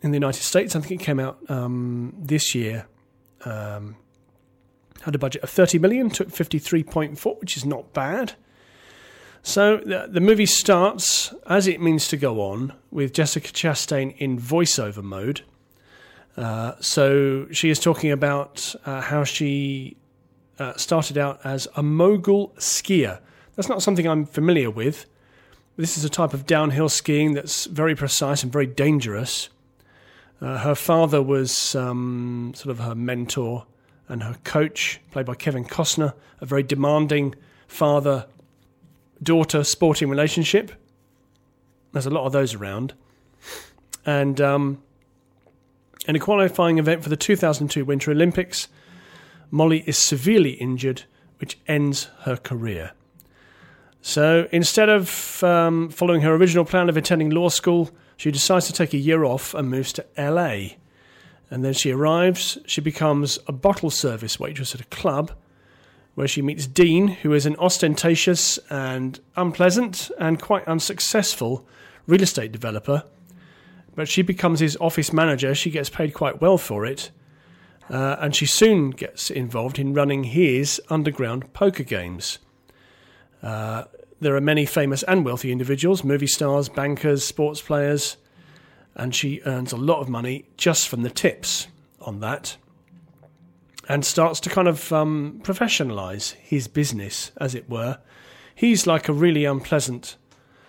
in 0.02 0.12
the 0.12 0.16
United 0.16 0.44
States. 0.44 0.74
I 0.74 0.80
think 0.80 1.02
it 1.02 1.04
came 1.04 1.20
out 1.20 1.40
um, 1.50 2.14
this 2.18 2.56
year. 2.56 2.88
Um, 3.44 3.98
had 5.02 5.14
a 5.14 5.20
budget 5.20 5.44
of 5.44 5.50
30 5.50 5.78
million, 5.78 6.10
took 6.10 6.30
53.4, 6.30 7.42
which 7.42 7.58
is 7.58 7.66
not 7.66 7.92
bad. 7.92 8.36
So 9.44 9.78
the, 9.78 10.08
the 10.10 10.20
movie 10.20 10.46
starts 10.46 11.34
as 11.48 11.68
it 11.68 11.82
means 11.82 12.08
to 12.10 12.18
go 12.18 12.42
on 12.42 12.74
with 12.92 13.14
Jessica 13.14 13.50
Chastain 13.50 14.16
in 14.18 14.40
voiceover 14.40 15.04
mode. 15.04 15.42
Uh, 16.38 16.74
so 16.80 17.48
she 17.52 17.70
is 17.70 17.80
talking 17.80 18.12
about 18.12 18.76
uh, 18.86 19.02
how 19.02 19.24
she 19.24 19.98
uh, 20.60 20.74
started 20.76 21.18
out 21.18 21.40
as 21.44 21.68
a 21.76 21.84
mogul 21.84 22.50
skier. 22.58 23.20
That's 23.56 23.70
not 23.70 23.82
something 23.82 24.08
I'm 24.08 24.26
familiar 24.26 24.70
with. 24.70 25.06
This 25.78 25.98
is 25.98 26.04
a 26.04 26.10
type 26.10 26.34
of 26.34 26.46
downhill 26.46 26.90
skiing 26.90 27.34
that's 27.34 27.66
very 27.66 27.96
precise 27.96 28.44
and 28.44 28.52
very 28.52 28.68
dangerous. 28.68 29.50
Uh, 30.42 30.58
her 30.60 30.76
father 30.76 31.22
was 31.22 31.76
um, 31.76 32.54
sort 32.56 32.72
of 32.72 32.80
her 32.80 32.96
mentor 32.96 33.66
and 34.08 34.24
her 34.24 34.36
coach, 34.44 35.00
played 35.12 35.26
by 35.26 35.36
Kevin 35.36 35.66
Costner, 35.66 36.14
a 36.42 36.46
very 36.46 36.64
demanding 36.64 37.36
father 37.68 38.26
daughter 39.22 39.64
sporting 39.64 40.10
relationship. 40.10 40.72
There's 41.92 42.06
a 42.06 42.12
lot 42.12 42.26
of 42.26 42.32
those 42.32 42.54
around. 42.54 42.94
And 44.06 44.40
um, 44.40 44.82
in 46.08 46.16
a 46.16 46.20
qualifying 46.20 46.78
event 46.78 47.04
for 47.04 47.10
the 47.10 47.18
2002 47.18 47.86
Winter 47.86 48.12
Olympics, 48.12 48.68
Molly 49.52 49.84
is 49.86 49.98
severely 49.98 50.52
injured, 50.52 51.04
which 51.40 51.58
ends 51.68 52.10
her 52.22 52.38
career. 52.38 52.92
So 54.02 54.48
instead 54.52 54.90
of 54.90 55.44
um, 55.44 55.90
following 55.90 56.22
her 56.22 56.34
original 56.34 56.66
plan 56.66 56.90
of 56.90 56.98
attending 56.98 57.32
law 57.32 57.50
school, 57.50 57.90
she 58.18 58.32
decides 58.32 58.68
to 58.68 58.74
take 58.74 58.94
a 58.94 58.98
year 58.98 59.24
off 59.24 59.54
and 59.54 59.70
moves 59.70 59.94
to 59.94 60.06
LA. 60.18 60.76
And 61.52 61.66
then 61.66 61.74
she 61.74 61.92
arrives, 61.92 62.58
she 62.66 62.80
becomes 62.80 63.40
a 63.48 63.52
bottle 63.52 63.90
service 63.90 64.40
waitress 64.40 64.76
at 64.76 64.82
a 64.82 64.86
club 64.86 65.32
where 66.20 66.28
she 66.28 66.42
meets 66.42 66.68
Dean, 66.68 67.08
who 67.08 67.32
is 67.32 67.46
an 67.46 67.56
ostentatious 67.60 68.58
and 68.70 69.22
unpleasant 69.38 70.12
and 70.20 70.42
quite 70.42 70.68
unsuccessful 70.68 71.66
real 72.08 72.22
estate 72.22 72.52
developer. 72.52 73.06
But 73.96 74.10
she 74.10 74.22
becomes 74.22 74.60
his 74.60 74.76
office 74.82 75.14
manager. 75.14 75.56
She 75.56 75.72
gets 75.72 75.90
paid 75.90 76.14
quite 76.14 76.42
well 76.42 76.58
for 76.58 76.86
it. 76.86 77.12
Uh, 77.90 78.18
and 78.20 78.36
she 78.36 78.46
soon 78.46 78.90
gets 78.90 79.32
involved 79.32 79.80
in 79.80 79.94
running 79.94 80.26
his 80.26 80.82
underground 80.90 81.54
poker 81.54 81.84
games. 81.84 82.40
Uh, 83.42 83.86
there 84.20 84.36
are 84.36 84.42
many 84.42 84.66
famous 84.66 85.04
and 85.04 85.24
wealthy 85.24 85.54
individuals, 85.54 86.04
movie 86.04 86.28
stars, 86.28 86.68
bankers, 86.68 87.24
sports 87.24 87.62
players, 87.62 88.18
and 88.94 89.16
she 89.16 89.40
earns 89.46 89.72
a 89.72 89.78
lot 89.78 90.02
of 90.02 90.10
money 90.10 90.50
just 90.58 90.90
from 90.90 91.04
the 91.04 91.10
tips 91.10 91.70
on 92.02 92.20
that 92.20 92.58
and 93.90 94.06
starts 94.06 94.40
to 94.40 94.50
kind 94.50 94.68
of 94.68 94.94
um, 94.94 95.42
professionalize 95.44 96.34
his 96.36 96.68
business, 96.68 97.32
as 97.38 97.56
it 97.56 97.68
were. 97.68 97.98
He's 98.54 98.86
like 98.86 99.10
a 99.10 99.14
really 99.14 99.46
unpleasant 99.46 100.16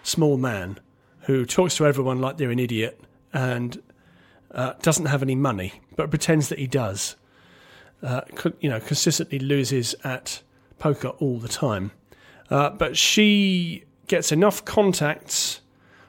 small 0.02 0.38
man 0.38 0.80
who 1.24 1.44
talks 1.44 1.76
to 1.76 1.86
everyone 1.86 2.20
like 2.20 2.38
they're 2.38 2.50
an 2.50 2.58
idiot 2.58 2.98
and 3.34 3.80
uh, 4.52 4.72
doesn't 4.80 5.06
have 5.06 5.22
any 5.22 5.34
money, 5.34 5.74
but 5.96 6.08
pretends 6.08 6.48
that 6.48 6.58
he 6.58 6.66
does. 6.66 7.16
Uh, 8.02 8.22
you 8.60 8.70
know, 8.70 8.80
consistently 8.80 9.38
loses 9.38 9.94
at 10.02 10.40
poker 10.78 11.08
all 11.08 11.38
the 11.38 11.48
time. 11.48 11.92
Uh, 12.48 12.70
but 12.70 12.96
she 12.96 13.84
gets 14.06 14.32
enough 14.32 14.64
contacts 14.64 15.60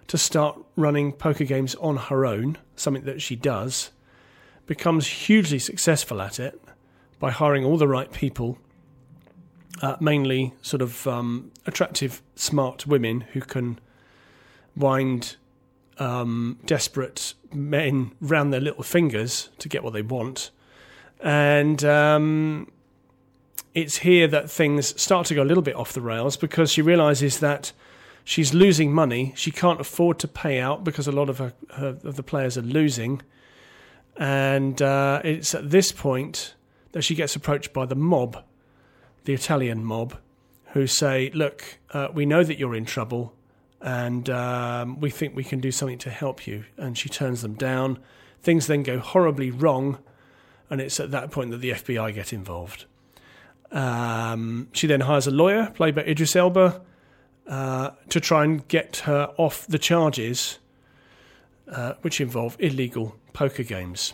to 0.07 0.17
start 0.17 0.57
running 0.77 1.11
poker 1.11 1.43
games 1.43 1.75
on 1.75 1.97
her 1.97 2.25
own, 2.25 2.57
something 2.77 3.03
that 3.03 3.21
she 3.21 3.35
does, 3.35 3.91
becomes 4.65 5.07
hugely 5.07 5.59
successful 5.59 6.21
at 6.21 6.39
it 6.39 6.59
by 7.21 7.29
hiring 7.29 7.63
all 7.63 7.77
the 7.77 7.87
right 7.87 8.11
people, 8.11 8.57
uh, 9.81 9.95
mainly 10.01 10.53
sort 10.63 10.81
of 10.81 11.05
um, 11.07 11.51
attractive, 11.67 12.21
smart 12.35 12.87
women 12.87 13.21
who 13.33 13.39
can 13.39 13.79
wind 14.75 15.35
um, 15.99 16.57
desperate 16.65 17.35
men 17.53 18.11
round 18.19 18.51
their 18.51 18.59
little 18.59 18.83
fingers 18.83 19.49
to 19.59 19.69
get 19.69 19.83
what 19.83 19.93
they 19.93 20.01
want. 20.01 20.49
And 21.19 21.85
um, 21.85 22.71
it's 23.75 23.97
here 23.97 24.27
that 24.27 24.49
things 24.49 24.99
start 24.99 25.27
to 25.27 25.35
go 25.35 25.43
a 25.43 25.45
little 25.45 25.61
bit 25.61 25.75
off 25.75 25.93
the 25.93 26.01
rails 26.01 26.35
because 26.37 26.71
she 26.71 26.81
realizes 26.81 27.39
that 27.39 27.71
she's 28.23 28.51
losing 28.51 28.91
money. 28.91 29.31
She 29.35 29.51
can't 29.51 29.79
afford 29.79 30.17
to 30.19 30.27
pay 30.27 30.59
out 30.59 30.83
because 30.83 31.07
a 31.07 31.11
lot 31.11 31.29
of 31.29 31.37
her, 31.37 31.53
her 31.75 31.99
of 32.03 32.15
the 32.15 32.23
players 32.23 32.57
are 32.57 32.63
losing. 32.63 33.21
And 34.17 34.81
uh, 34.81 35.21
it's 35.23 35.53
at 35.53 35.69
this 35.69 35.91
point 35.91 36.55
that 36.91 37.03
she 37.03 37.15
gets 37.15 37.35
approached 37.35 37.73
by 37.73 37.85
the 37.85 37.95
mob, 37.95 38.43
the 39.25 39.33
Italian 39.33 39.83
mob, 39.83 40.17
who 40.73 40.87
say, 40.87 41.29
"Look, 41.33 41.79
uh, 41.91 42.09
we 42.13 42.25
know 42.25 42.43
that 42.43 42.57
you're 42.57 42.75
in 42.75 42.85
trouble, 42.85 43.33
and 43.81 44.29
um, 44.29 44.99
we 44.99 45.09
think 45.09 45.35
we 45.35 45.43
can 45.43 45.59
do 45.59 45.71
something 45.71 45.99
to 45.99 46.09
help 46.09 46.47
you." 46.47 46.65
And 46.77 46.97
she 46.97 47.09
turns 47.09 47.41
them 47.41 47.53
down. 47.53 47.99
Things 48.41 48.67
then 48.67 48.83
go 48.83 48.99
horribly 48.99 49.51
wrong, 49.51 49.99
and 50.69 50.81
it's 50.81 50.99
at 50.99 51.11
that 51.11 51.31
point 51.31 51.51
that 51.51 51.57
the 51.57 51.71
FBI 51.71 52.13
get 52.13 52.33
involved. 52.33 52.85
Um, 53.71 54.67
she 54.73 54.87
then 54.87 55.01
hires 55.01 55.27
a 55.27 55.31
lawyer, 55.31 55.71
played 55.75 55.95
by 55.95 56.03
Idris 56.03 56.35
Elba, 56.35 56.81
uh, 57.47 57.91
to 58.09 58.19
try 58.19 58.43
and 58.43 58.67
get 58.67 58.97
her 58.97 59.33
off 59.37 59.65
the 59.67 59.79
charges, 59.79 60.59
uh, 61.69 61.93
which 62.01 62.19
involve 62.19 62.57
illegal 62.59 63.15
poker 63.33 63.63
games. 63.63 64.13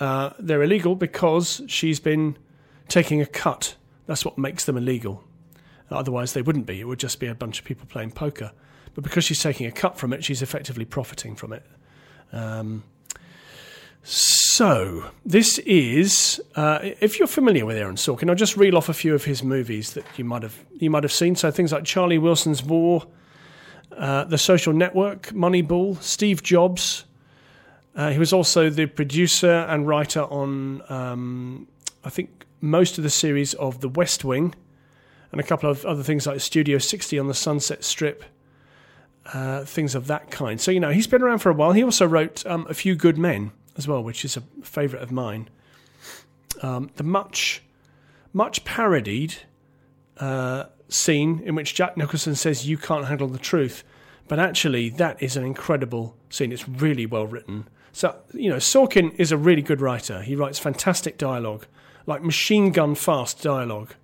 Uh, 0.00 0.30
they're 0.38 0.62
illegal 0.62 0.96
because 0.96 1.62
she's 1.66 2.00
been 2.00 2.36
taking 2.88 3.20
a 3.20 3.26
cut. 3.26 3.76
That's 4.06 4.24
what 4.24 4.36
makes 4.36 4.64
them 4.64 4.76
illegal. 4.76 5.24
Otherwise, 5.90 6.32
they 6.32 6.42
wouldn't 6.42 6.66
be. 6.66 6.80
It 6.80 6.84
would 6.84 6.98
just 6.98 7.20
be 7.20 7.26
a 7.26 7.34
bunch 7.34 7.58
of 7.58 7.64
people 7.64 7.86
playing 7.86 8.12
poker. 8.12 8.52
But 8.94 9.04
because 9.04 9.24
she's 9.24 9.42
taking 9.42 9.66
a 9.66 9.72
cut 9.72 9.98
from 9.98 10.12
it, 10.12 10.24
she's 10.24 10.42
effectively 10.42 10.84
profiting 10.84 11.34
from 11.34 11.52
it. 11.52 11.64
Um, 12.32 12.84
so, 14.02 15.10
this 15.24 15.58
is 15.60 16.40
uh, 16.56 16.78
if 17.00 17.18
you're 17.18 17.26
familiar 17.26 17.64
with 17.64 17.76
Aaron 17.76 17.96
Sorkin, 17.96 18.28
I'll 18.28 18.34
just 18.34 18.56
reel 18.56 18.76
off 18.76 18.88
a 18.88 18.94
few 18.94 19.14
of 19.14 19.24
his 19.24 19.42
movies 19.42 19.94
that 19.94 20.04
you 20.16 20.24
might 20.24 20.42
have 20.42 20.58
you 20.74 20.90
might 20.90 21.04
have 21.04 21.12
seen. 21.12 21.36
So 21.36 21.50
things 21.50 21.72
like 21.72 21.84
Charlie 21.84 22.18
Wilson's 22.18 22.62
War, 22.62 23.06
uh, 23.96 24.24
The 24.24 24.38
Social 24.38 24.72
Network, 24.72 25.28
Moneyball, 25.28 26.00
Steve 26.02 26.42
Jobs. 26.42 27.04
Uh, 27.96 28.10
he 28.10 28.18
was 28.18 28.32
also 28.32 28.70
the 28.70 28.86
producer 28.86 29.66
and 29.68 29.86
writer 29.86 30.22
on, 30.22 30.82
um, 30.88 31.68
I 32.04 32.10
think, 32.10 32.44
most 32.60 32.98
of 32.98 33.04
the 33.04 33.10
series 33.10 33.54
of 33.54 33.80
The 33.80 33.88
West 33.88 34.24
Wing, 34.24 34.54
and 35.30 35.40
a 35.40 35.44
couple 35.44 35.70
of 35.70 35.84
other 35.84 36.02
things 36.02 36.26
like 36.26 36.40
Studio 36.40 36.78
60 36.78 37.18
on 37.18 37.28
the 37.28 37.34
Sunset 37.34 37.84
Strip, 37.84 38.24
uh, 39.32 39.64
things 39.64 39.94
of 39.94 40.06
that 40.06 40.30
kind. 40.30 40.60
So 40.60 40.70
you 40.70 40.80
know 40.80 40.90
he's 40.90 41.06
been 41.06 41.22
around 41.22 41.38
for 41.38 41.50
a 41.50 41.54
while. 41.54 41.72
He 41.72 41.82
also 41.82 42.06
wrote 42.06 42.44
um, 42.46 42.66
A 42.68 42.74
Few 42.74 42.94
Good 42.94 43.18
Men 43.18 43.52
as 43.76 43.88
well, 43.88 44.02
which 44.02 44.24
is 44.24 44.36
a 44.36 44.42
favourite 44.62 45.02
of 45.02 45.10
mine. 45.10 45.48
Um, 46.62 46.90
the 46.96 47.02
much, 47.02 47.62
much 48.32 48.64
parodied 48.64 49.34
uh, 50.18 50.64
scene 50.88 51.42
in 51.44 51.54
which 51.54 51.74
Jack 51.74 51.96
Nicholson 51.96 52.34
says, 52.34 52.68
"You 52.68 52.78
can't 52.78 53.06
handle 53.06 53.28
the 53.28 53.38
truth," 53.38 53.82
but 54.28 54.38
actually, 54.38 54.88
that 54.90 55.22
is 55.22 55.36
an 55.36 55.44
incredible 55.44 56.16
scene. 56.30 56.52
It's 56.52 56.68
really 56.68 57.06
well 57.06 57.26
written. 57.26 57.66
So 57.94 58.16
you 58.34 58.50
know, 58.50 58.56
Sorkin 58.56 59.14
is 59.18 59.30
a 59.30 59.36
really 59.36 59.62
good 59.62 59.80
writer. 59.80 60.20
He 60.20 60.34
writes 60.34 60.58
fantastic 60.58 61.16
dialogue, 61.16 61.66
like 62.06 62.22
machine 62.22 62.72
gun 62.72 62.96
fast 62.96 63.40
dialogue. 63.40 63.94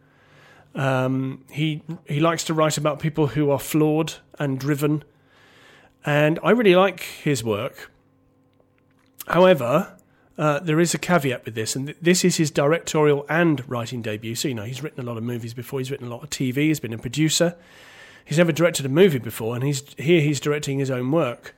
Um, 0.76 1.44
he 1.50 1.82
he 2.06 2.20
likes 2.20 2.44
to 2.44 2.54
write 2.54 2.78
about 2.78 3.00
people 3.00 3.26
who 3.26 3.50
are 3.50 3.58
flawed 3.58 4.14
and 4.38 4.60
driven, 4.60 5.02
and 6.06 6.38
I 6.44 6.52
really 6.52 6.76
like 6.76 7.00
his 7.00 7.42
work. 7.42 7.90
However, 9.26 9.98
uh, 10.38 10.60
there 10.60 10.78
is 10.78 10.94
a 10.94 10.98
caveat 10.98 11.44
with 11.44 11.56
this, 11.56 11.74
and 11.74 11.86
th- 11.86 11.98
this 12.00 12.24
is 12.24 12.36
his 12.36 12.52
directorial 12.52 13.26
and 13.28 13.68
writing 13.68 14.02
debut. 14.02 14.36
So, 14.36 14.46
you 14.46 14.54
know, 14.54 14.62
he's 14.62 14.84
written 14.84 15.00
a 15.00 15.06
lot 15.06 15.16
of 15.16 15.24
movies 15.24 15.52
before, 15.52 15.80
he's 15.80 15.90
written 15.90 16.06
a 16.06 16.10
lot 16.10 16.22
of 16.22 16.30
TV, 16.30 16.68
he's 16.68 16.80
been 16.80 16.92
a 16.92 16.98
producer. 16.98 17.56
He's 18.24 18.38
never 18.38 18.52
directed 18.52 18.86
a 18.86 18.88
movie 18.88 19.18
before, 19.18 19.56
and 19.56 19.64
he's 19.64 19.82
here 19.98 20.20
he's 20.20 20.38
directing 20.38 20.78
his 20.78 20.90
own 20.90 21.10
work. 21.10 21.56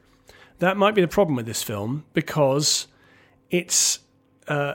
That 0.62 0.76
might 0.76 0.94
be 0.94 1.00
the 1.00 1.08
problem 1.08 1.36
with 1.36 1.46
this 1.46 1.62
film 1.62 2.04
because 2.14 2.86
it's, 3.50 3.98
uh, 4.48 4.74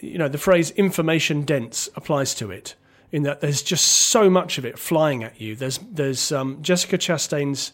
you 0.00 0.18
know, 0.18 0.28
the 0.28 0.38
phrase 0.38 0.70
information 0.72 1.42
dense 1.42 1.88
applies 1.94 2.34
to 2.36 2.50
it 2.50 2.74
in 3.12 3.22
that 3.22 3.40
there's 3.40 3.62
just 3.62 3.84
so 4.10 4.28
much 4.28 4.58
of 4.58 4.64
it 4.64 4.78
flying 4.78 5.22
at 5.22 5.40
you. 5.40 5.54
There's, 5.54 5.78
there's 5.90 6.32
um, 6.32 6.62
Jessica 6.62 6.98
Chastain's 6.98 7.72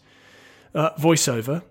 uh, 0.75 0.91
voiceover 0.95 1.63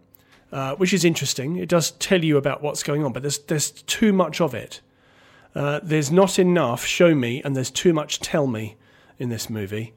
uh, 0.51 0.75
which 0.75 0.93
is 0.93 1.05
interesting. 1.05 1.57
It 1.57 1.69
does 1.69 1.91
tell 1.91 2.23
you 2.23 2.37
about 2.37 2.61
what's 2.61 2.83
going 2.83 3.03
on, 3.05 3.13
but 3.13 3.21
there's 3.21 3.39
there's 3.39 3.71
too 3.71 4.11
much 4.11 4.41
of 4.41 4.53
it. 4.53 4.81
Uh, 5.55 5.79
there's 5.83 6.11
not 6.11 6.39
enough 6.39 6.85
show 6.85 7.15
me, 7.15 7.41
and 7.43 7.55
there's 7.55 7.71
too 7.71 7.93
much 7.93 8.19
tell 8.19 8.47
me 8.47 8.75
in 9.17 9.29
this 9.29 9.49
movie. 9.49 9.93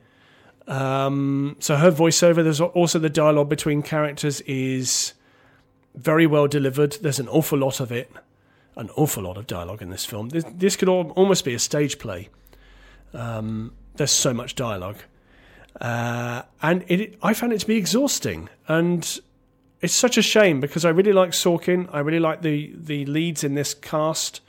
Um, 0.67 1.57
so 1.59 1.77
her 1.77 1.91
voiceover, 1.91 2.43
there's 2.43 2.61
also 2.61 2.99
the 2.99 3.11
dialogue 3.11 3.49
between 3.49 3.83
characters 3.83 4.41
is 4.43 5.14
very 5.95 6.27
well 6.27 6.47
delivered. 6.47 6.93
There's 7.01 7.21
an 7.21 7.29
awful 7.29 7.59
lot 7.59 7.81
of 7.81 7.93
it, 7.93 8.11
an 8.77 8.91
awful 8.97 9.23
lot 9.23 9.37
of 9.37 9.47
dialogue 9.47 9.83
in 9.83 9.91
this 9.91 10.05
film. 10.05 10.31
This, 10.31 10.45
this 10.53 10.77
could 10.77 10.89
almost 10.89 11.45
be 11.45 11.55
a 11.55 11.59
stage 11.59 11.99
play. 11.99 12.29
Um, 13.13 13.73
there's 13.97 14.11
so 14.11 14.35
much 14.35 14.57
dialogue, 14.57 14.99
uh, 15.81 16.43
and 16.63 16.85
it, 16.89 17.17
I 17.23 17.33
found 17.33 17.53
it 17.53 17.61
to 17.61 17.67
be 17.67 17.77
exhausting. 17.77 18.49
And 18.67 19.21
it's 19.81 19.95
such 19.95 20.19
a 20.19 20.23
shame 20.23 20.61
because 20.61 20.85
I 20.85 20.89
really 20.89 21.13
like 21.13 21.31
Sorkin. 21.31 21.89
I 21.93 22.01
really 22.01 22.19
like 22.19 22.43
the 22.43 22.73
the 22.77 23.05
leads 23.07 23.45
in 23.45 23.55
this 23.55 23.75
cast. 23.75 24.41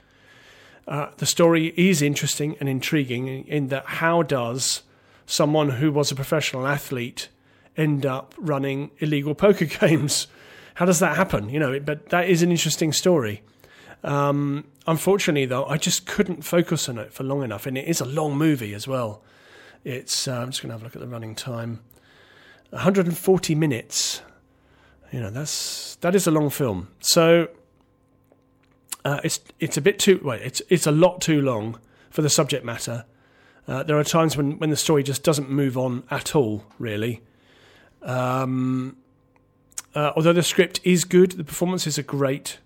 Uh, 0.88 1.10
the 1.16 1.26
story 1.26 1.72
is 1.76 2.00
interesting 2.00 2.56
and 2.60 2.68
intriguing 2.68 3.26
in, 3.26 3.44
in 3.44 3.66
that 3.68 3.84
how 3.86 4.22
does 4.22 4.82
someone 5.26 5.70
who 5.70 5.90
was 5.90 6.12
a 6.12 6.14
professional 6.14 6.66
athlete 6.66 7.28
end 7.76 8.06
up 8.06 8.34
running 8.38 8.90
illegal 8.98 9.34
poker 9.34 9.64
games? 9.80 10.26
How 10.76 10.84
does 10.84 10.98
that 10.98 11.16
happen? 11.16 11.48
You 11.48 11.58
know, 11.58 11.80
but 11.80 12.10
that 12.10 12.28
is 12.28 12.42
an 12.42 12.50
interesting 12.50 12.92
story. 12.92 13.42
Um, 14.04 14.66
unfortunately, 14.86 15.46
though, 15.46 15.64
I 15.64 15.78
just 15.78 16.06
couldn't 16.06 16.42
focus 16.42 16.86
on 16.86 16.98
it 16.98 17.14
for 17.14 17.24
long 17.24 17.42
enough, 17.42 17.64
and 17.64 17.78
it 17.78 17.88
is 17.88 18.02
a 18.02 18.04
long 18.04 18.36
movie 18.36 18.74
as 18.74 18.86
well. 18.86 19.22
It's 19.84 20.28
uh, 20.28 20.34
I'm 20.34 20.50
just 20.50 20.60
going 20.60 20.68
to 20.68 20.74
have 20.74 20.82
a 20.82 20.84
look 20.84 20.94
at 20.94 21.00
the 21.00 21.08
running 21.08 21.34
time. 21.34 21.80
140 22.70 23.54
minutes. 23.54 24.20
You 25.10 25.20
know, 25.20 25.30
that's 25.30 25.96
that 25.96 26.14
is 26.14 26.26
a 26.26 26.30
long 26.30 26.50
film. 26.50 26.88
So 27.00 27.48
uh, 29.02 29.20
it's 29.24 29.40
it's 29.58 29.78
a 29.78 29.80
bit 29.80 29.98
too 29.98 30.20
well, 30.22 30.38
it's 30.42 30.60
it's 30.68 30.86
a 30.86 30.92
lot 30.92 31.22
too 31.22 31.40
long 31.40 31.80
for 32.10 32.20
the 32.20 32.28
subject 32.28 32.66
matter. 32.66 33.06
Uh, 33.66 33.82
there 33.82 33.98
are 33.98 34.04
times 34.04 34.36
when, 34.36 34.58
when 34.58 34.68
the 34.68 34.76
story 34.76 35.02
just 35.02 35.22
doesn't 35.22 35.48
move 35.48 35.78
on 35.78 36.02
at 36.10 36.36
all, 36.36 36.64
really. 36.78 37.22
Um, 38.02 38.98
uh, 39.96 40.12
although 40.14 40.34
the 40.34 40.42
script 40.42 40.78
is 40.84 41.04
good, 41.04 41.32
the 41.32 41.44
performances 41.44 41.98
are 41.98 42.02
great. 42.02 42.58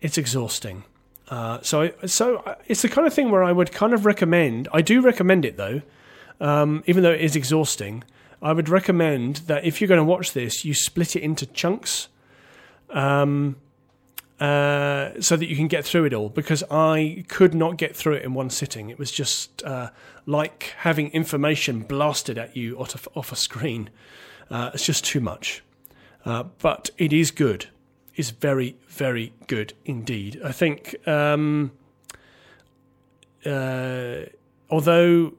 It's 0.00 0.16
exhausting. 0.16 0.84
Uh, 1.28 1.60
so, 1.62 1.90
so 2.06 2.36
uh, 2.38 2.54
it's 2.66 2.82
the 2.82 2.88
kind 2.88 3.06
of 3.06 3.12
thing 3.12 3.30
where 3.30 3.42
I 3.42 3.50
would 3.50 3.72
kind 3.72 3.92
of 3.92 4.06
recommend. 4.06 4.68
I 4.72 4.80
do 4.80 5.00
recommend 5.00 5.44
it 5.44 5.56
though, 5.56 5.82
um, 6.40 6.84
even 6.86 7.02
though 7.02 7.10
it 7.10 7.20
is 7.20 7.34
exhausting. 7.34 8.04
I 8.40 8.52
would 8.52 8.68
recommend 8.68 9.36
that 9.48 9.64
if 9.64 9.80
you're 9.80 9.88
going 9.88 9.98
to 9.98 10.04
watch 10.04 10.32
this, 10.32 10.64
you 10.64 10.74
split 10.74 11.16
it 11.16 11.22
into 11.22 11.44
chunks. 11.46 12.08
Um, 12.90 13.56
uh, 14.38 15.20
so 15.20 15.36
that 15.36 15.46
you 15.46 15.56
can 15.56 15.68
get 15.68 15.84
through 15.84 16.04
it 16.04 16.12
all 16.12 16.28
because 16.28 16.62
I 16.70 17.24
could 17.28 17.54
not 17.54 17.78
get 17.78 17.96
through 17.96 18.14
it 18.14 18.24
in 18.24 18.34
one 18.34 18.50
sitting. 18.50 18.90
It 18.90 18.98
was 18.98 19.10
just 19.10 19.62
uh, 19.62 19.90
like 20.26 20.74
having 20.78 21.10
information 21.10 21.80
blasted 21.80 22.36
at 22.36 22.56
you 22.56 22.76
off 22.76 23.06
a, 23.06 23.10
off 23.18 23.32
a 23.32 23.36
screen. 23.36 23.90
Uh, 24.50 24.72
it's 24.74 24.84
just 24.84 25.04
too 25.04 25.20
much. 25.20 25.62
Uh, 26.24 26.44
but 26.58 26.90
it 26.96 27.12
is 27.12 27.30
good. 27.30 27.66
It's 28.14 28.30
very, 28.30 28.76
very 28.88 29.32
good 29.46 29.74
indeed. 29.84 30.40
I 30.44 30.52
think, 30.52 30.96
um, 31.06 31.72
uh, 33.44 34.20
although 34.70 35.34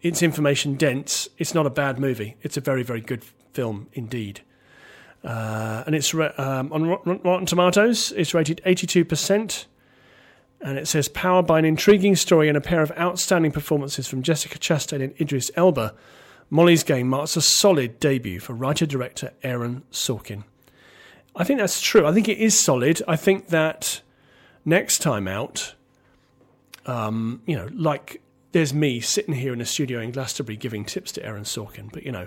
it's 0.00 0.22
information 0.22 0.74
dense, 0.74 1.28
it's 1.36 1.54
not 1.54 1.66
a 1.66 1.70
bad 1.70 1.98
movie. 1.98 2.36
It's 2.42 2.56
a 2.56 2.60
very, 2.60 2.82
very 2.82 3.00
good 3.00 3.24
film 3.52 3.88
indeed. 3.92 4.40
Uh, 5.22 5.82
and 5.84 5.94
it's 5.94 6.14
um, 6.14 6.72
on 6.72 6.88
Rotten 7.22 7.46
Tomatoes. 7.46 8.12
It's 8.12 8.32
rated 8.32 8.60
82%. 8.64 9.66
And 10.62 10.78
it 10.78 10.88
says, 10.88 11.08
powered 11.08 11.46
by 11.46 11.58
an 11.58 11.64
intriguing 11.64 12.16
story 12.16 12.48
and 12.48 12.56
a 12.56 12.60
pair 12.60 12.82
of 12.82 12.92
outstanding 12.92 13.50
performances 13.50 14.06
from 14.06 14.22
Jessica 14.22 14.58
Chastain 14.58 15.02
and 15.02 15.18
Idris 15.20 15.50
Elba, 15.56 15.94
Molly's 16.50 16.82
Game 16.82 17.08
marks 17.08 17.36
a 17.36 17.40
solid 17.40 18.00
debut 18.00 18.40
for 18.40 18.52
writer 18.52 18.84
director 18.84 19.32
Aaron 19.42 19.84
Sorkin. 19.92 20.44
I 21.36 21.44
think 21.44 21.60
that's 21.60 21.80
true. 21.80 22.06
I 22.06 22.12
think 22.12 22.28
it 22.28 22.38
is 22.38 22.58
solid. 22.58 23.00
I 23.06 23.14
think 23.14 23.48
that 23.48 24.02
next 24.64 24.98
time 24.98 25.28
out, 25.28 25.74
um, 26.86 27.40
you 27.46 27.56
know, 27.56 27.68
like 27.72 28.20
there's 28.50 28.74
me 28.74 29.00
sitting 29.00 29.34
here 29.34 29.52
in 29.52 29.60
a 29.60 29.64
studio 29.64 30.00
in 30.00 30.10
Glastonbury 30.10 30.56
giving 30.56 30.84
tips 30.84 31.12
to 31.12 31.24
Aaron 31.24 31.44
Sorkin, 31.44 31.90
but 31.92 32.02
you 32.02 32.10
know, 32.10 32.26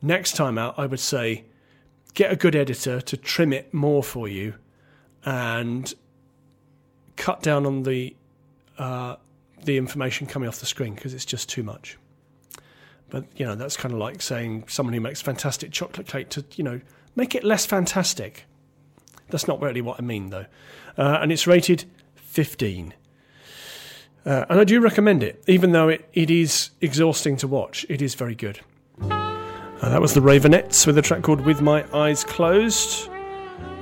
next 0.00 0.36
time 0.36 0.56
out, 0.56 0.78
I 0.78 0.86
would 0.86 1.00
say 1.00 1.44
get 2.14 2.32
a 2.32 2.36
good 2.36 2.56
editor 2.56 3.00
to 3.00 3.16
trim 3.16 3.52
it 3.52 3.72
more 3.74 4.02
for 4.02 4.26
you 4.26 4.54
and 5.24 5.92
cut 7.16 7.42
down 7.42 7.66
on 7.66 7.82
the 7.82 8.16
uh, 8.78 9.16
the 9.62 9.76
information 9.76 10.26
coming 10.26 10.48
off 10.48 10.60
the 10.60 10.66
screen 10.66 10.94
because 10.94 11.12
it's 11.12 11.26
just 11.26 11.50
too 11.50 11.62
much. 11.62 11.98
But 13.10 13.24
you 13.36 13.44
know 13.44 13.54
that's 13.54 13.76
kind 13.76 13.92
of 13.92 14.00
like 14.00 14.22
saying 14.22 14.64
someone 14.68 14.94
who 14.94 15.00
makes 15.00 15.20
fantastic 15.20 15.72
chocolate 15.72 16.06
cake 16.06 16.28
to 16.30 16.44
you 16.54 16.64
know 16.64 16.80
make 17.16 17.34
it 17.34 17.44
less 17.44 17.66
fantastic. 17.66 18.46
That's 19.28 19.46
not 19.46 19.60
really 19.60 19.80
what 19.80 19.98
I 19.98 20.02
mean 20.02 20.30
though. 20.30 20.46
Uh, 20.96 21.18
and 21.20 21.32
it's 21.32 21.46
rated 21.46 21.84
15. 22.16 22.94
Uh, 24.24 24.44
and 24.48 24.60
I 24.60 24.64
do 24.64 24.80
recommend 24.80 25.22
it, 25.22 25.42
even 25.46 25.72
though 25.72 25.88
it, 25.88 26.08
it 26.12 26.30
is 26.30 26.70
exhausting 26.80 27.36
to 27.38 27.48
watch. 27.48 27.86
It 27.88 28.02
is 28.02 28.14
very 28.14 28.34
good. 28.34 28.60
Uh, 29.02 29.88
that 29.88 30.00
was 30.00 30.12
the 30.12 30.20
Raveonettes 30.20 30.86
with 30.86 30.98
a 30.98 31.02
track 31.02 31.22
called 31.22 31.40
With 31.40 31.62
My 31.62 31.86
Eyes 31.96 32.22
Closed. 32.22 33.08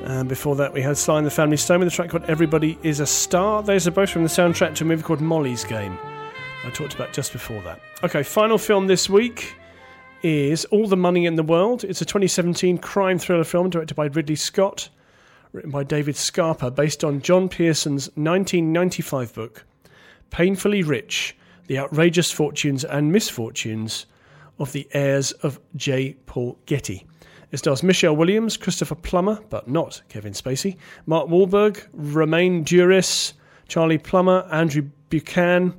And 0.05 0.29
before 0.29 0.55
that, 0.57 0.73
we 0.73 0.81
had 0.81 0.97
Sly 0.97 1.19
and 1.19 1.27
the 1.27 1.31
Family 1.31 1.57
Stone 1.57 1.81
with 1.81 1.89
a 1.89 1.91
track 1.91 2.11
called 2.11 2.25
Everybody 2.25 2.79
is 2.85 3.01
a 3.01 3.07
Star. 3.07 3.65
Those 3.65 3.89
are 3.89 3.91
both 3.91 4.11
from 4.11 4.23
the 4.23 4.29
soundtrack 4.29 4.77
to 4.77 4.85
a 4.85 4.87
movie 4.87 5.03
called 5.03 5.21
Molly's 5.21 5.65
Game. 5.65 5.99
I 6.65 6.71
talked 6.71 6.95
about 6.95 7.13
just 7.13 7.33
before 7.33 7.61
that. 7.63 7.81
Okay, 8.03 8.23
final 8.23 8.59
film 8.59 8.87
this 8.87 9.09
week 9.09 9.55
is 10.23 10.65
All 10.67 10.89
the 10.89 10.97
Money 10.97 11.27
in 11.27 11.37
the 11.37 11.43
World. 11.43 11.85
It's 11.85 12.01
a 12.01 12.05
2017 12.05 12.79
crime 12.79 13.19
thriller 13.19 13.45
film 13.45 13.71
directed 13.71 13.95
by 13.95 14.07
Ridley 14.07 14.37
Scott, 14.37 14.89
written 15.53 15.71
by 15.71 15.85
David 15.85 16.17
Scarpa, 16.17 16.71
based 16.71 17.05
on 17.05 17.23
John 17.23 17.49
Pearson's 17.49 18.09
1995 18.17 19.35
book, 19.35 19.65
Painfully 20.31 20.83
Rich 20.83 21.37
The 21.69 21.79
Outrageous 21.79 22.31
Fortunes 22.31 22.85
and 22.85 23.13
Misfortunes 23.13 24.07
of 24.59 24.73
the 24.73 24.89
heirs 24.93 25.33
of 25.33 25.61
J. 25.77 26.17
Paul 26.27 26.59
Getty. 26.67 27.07
It 27.51 27.59
stars 27.59 27.83
Michelle 27.83 28.17
Williams, 28.17 28.57
Christopher 28.57 28.97
Plummer, 28.97 29.41
but 29.49 29.69
not 29.69 30.03
Kevin 30.09 30.35
Spacey, 30.35 30.77
Mark 31.07 31.29
Wahlberg, 31.29 31.87
Romain 31.93 32.65
Duris, 32.65 33.33
Charlie 33.69 33.99
Plummer, 33.99 34.47
Andrew 34.51 34.83
Buchan, 35.09 35.73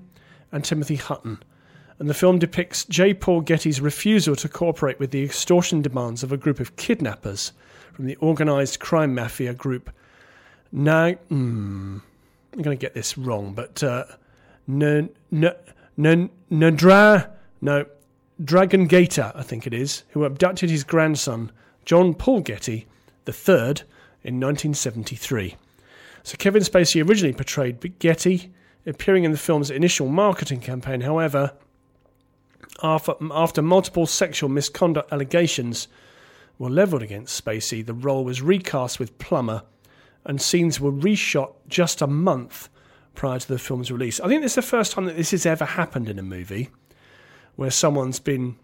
and 0.52 0.64
Timothy 0.64 0.96
Hutton. 0.96 1.42
And 2.00 2.10
the 2.10 2.14
film 2.14 2.40
depicts 2.40 2.86
J. 2.86 3.14
Paul 3.14 3.42
Getty's 3.42 3.82
refusal 3.82 4.36
to 4.38 4.48
cooperate 4.48 5.00
with 5.00 5.12
the 5.12 5.24
extortion 5.24 5.82
demands 5.82 6.24
of 6.24 6.32
a 6.32 6.38
group 6.38 6.60
of 6.60 6.76
kidnappers 6.78 7.52
from 7.94 8.06
the 8.06 8.18
organised 8.18 8.80
crime 8.80 9.14
mafia 9.14 9.54
group. 9.54 9.90
Now, 10.72 11.12
mm, 11.12 12.02
I'm 12.54 12.62
going 12.62 12.78
to 12.78 12.82
get 12.82 12.94
this 12.94 13.18
wrong, 13.18 13.54
but 13.54 13.84
uh, 13.84 14.06
N- 14.68 15.10
N- 15.34 15.54
N- 15.98 16.30
no, 16.50 17.86
Dragon 18.44 18.88
Gator, 18.88 19.34
I 19.36 19.44
think 19.44 19.68
it 19.68 19.74
is, 19.74 20.04
who 20.12 20.24
abducted 20.24 20.70
his 20.70 20.86
grandson, 20.86 21.52
John 21.84 22.14
Paul 22.14 22.42
Getty, 22.42 22.88
third, 23.34 23.82
in 24.24 24.36
1973. 24.36 25.56
So 26.24 26.38
Kevin 26.38 26.64
Spacey 26.64 27.08
originally 27.08 27.34
portrayed 27.34 28.00
Getty, 28.00 28.52
appearing 28.90 29.24
in 29.24 29.32
the 29.32 29.38
film's 29.38 29.70
initial 29.70 30.08
marketing 30.08 30.60
campaign. 30.60 31.02
However, 31.02 31.54
after, 32.82 33.14
after 33.32 33.62
multiple 33.62 34.06
sexual 34.06 34.50
misconduct 34.50 35.12
allegations 35.12 35.88
were 36.58 36.70
levelled 36.70 37.04
against 37.04 37.44
Spacey, 37.44 37.86
the 37.86 37.94
role 37.94 38.24
was 38.24 38.42
recast 38.42 39.00
with 39.00 39.18
Plummer, 39.18 39.64
and 40.26 40.42
scenes 40.42 40.80
were 40.80 40.92
reshot 40.92 41.54
just 41.68 42.02
a 42.02 42.08
month 42.08 42.70
prior 43.16 43.40
to 43.40 43.48
the 43.48 43.60
film's 43.60 43.92
release. 43.92 44.20
I 44.20 44.28
think 44.28 44.42
this 44.42 44.52
is 44.52 44.56
the 44.56 44.62
first 44.62 44.92
time 44.92 45.06
that 45.06 45.16
this 45.16 45.32
has 45.32 45.46
ever 45.46 45.66
happened 45.66 46.10
in 46.10 46.20
a 46.20 46.24
movie 46.24 46.70
where 47.56 47.72
someone's 47.72 48.20
been 48.20 48.58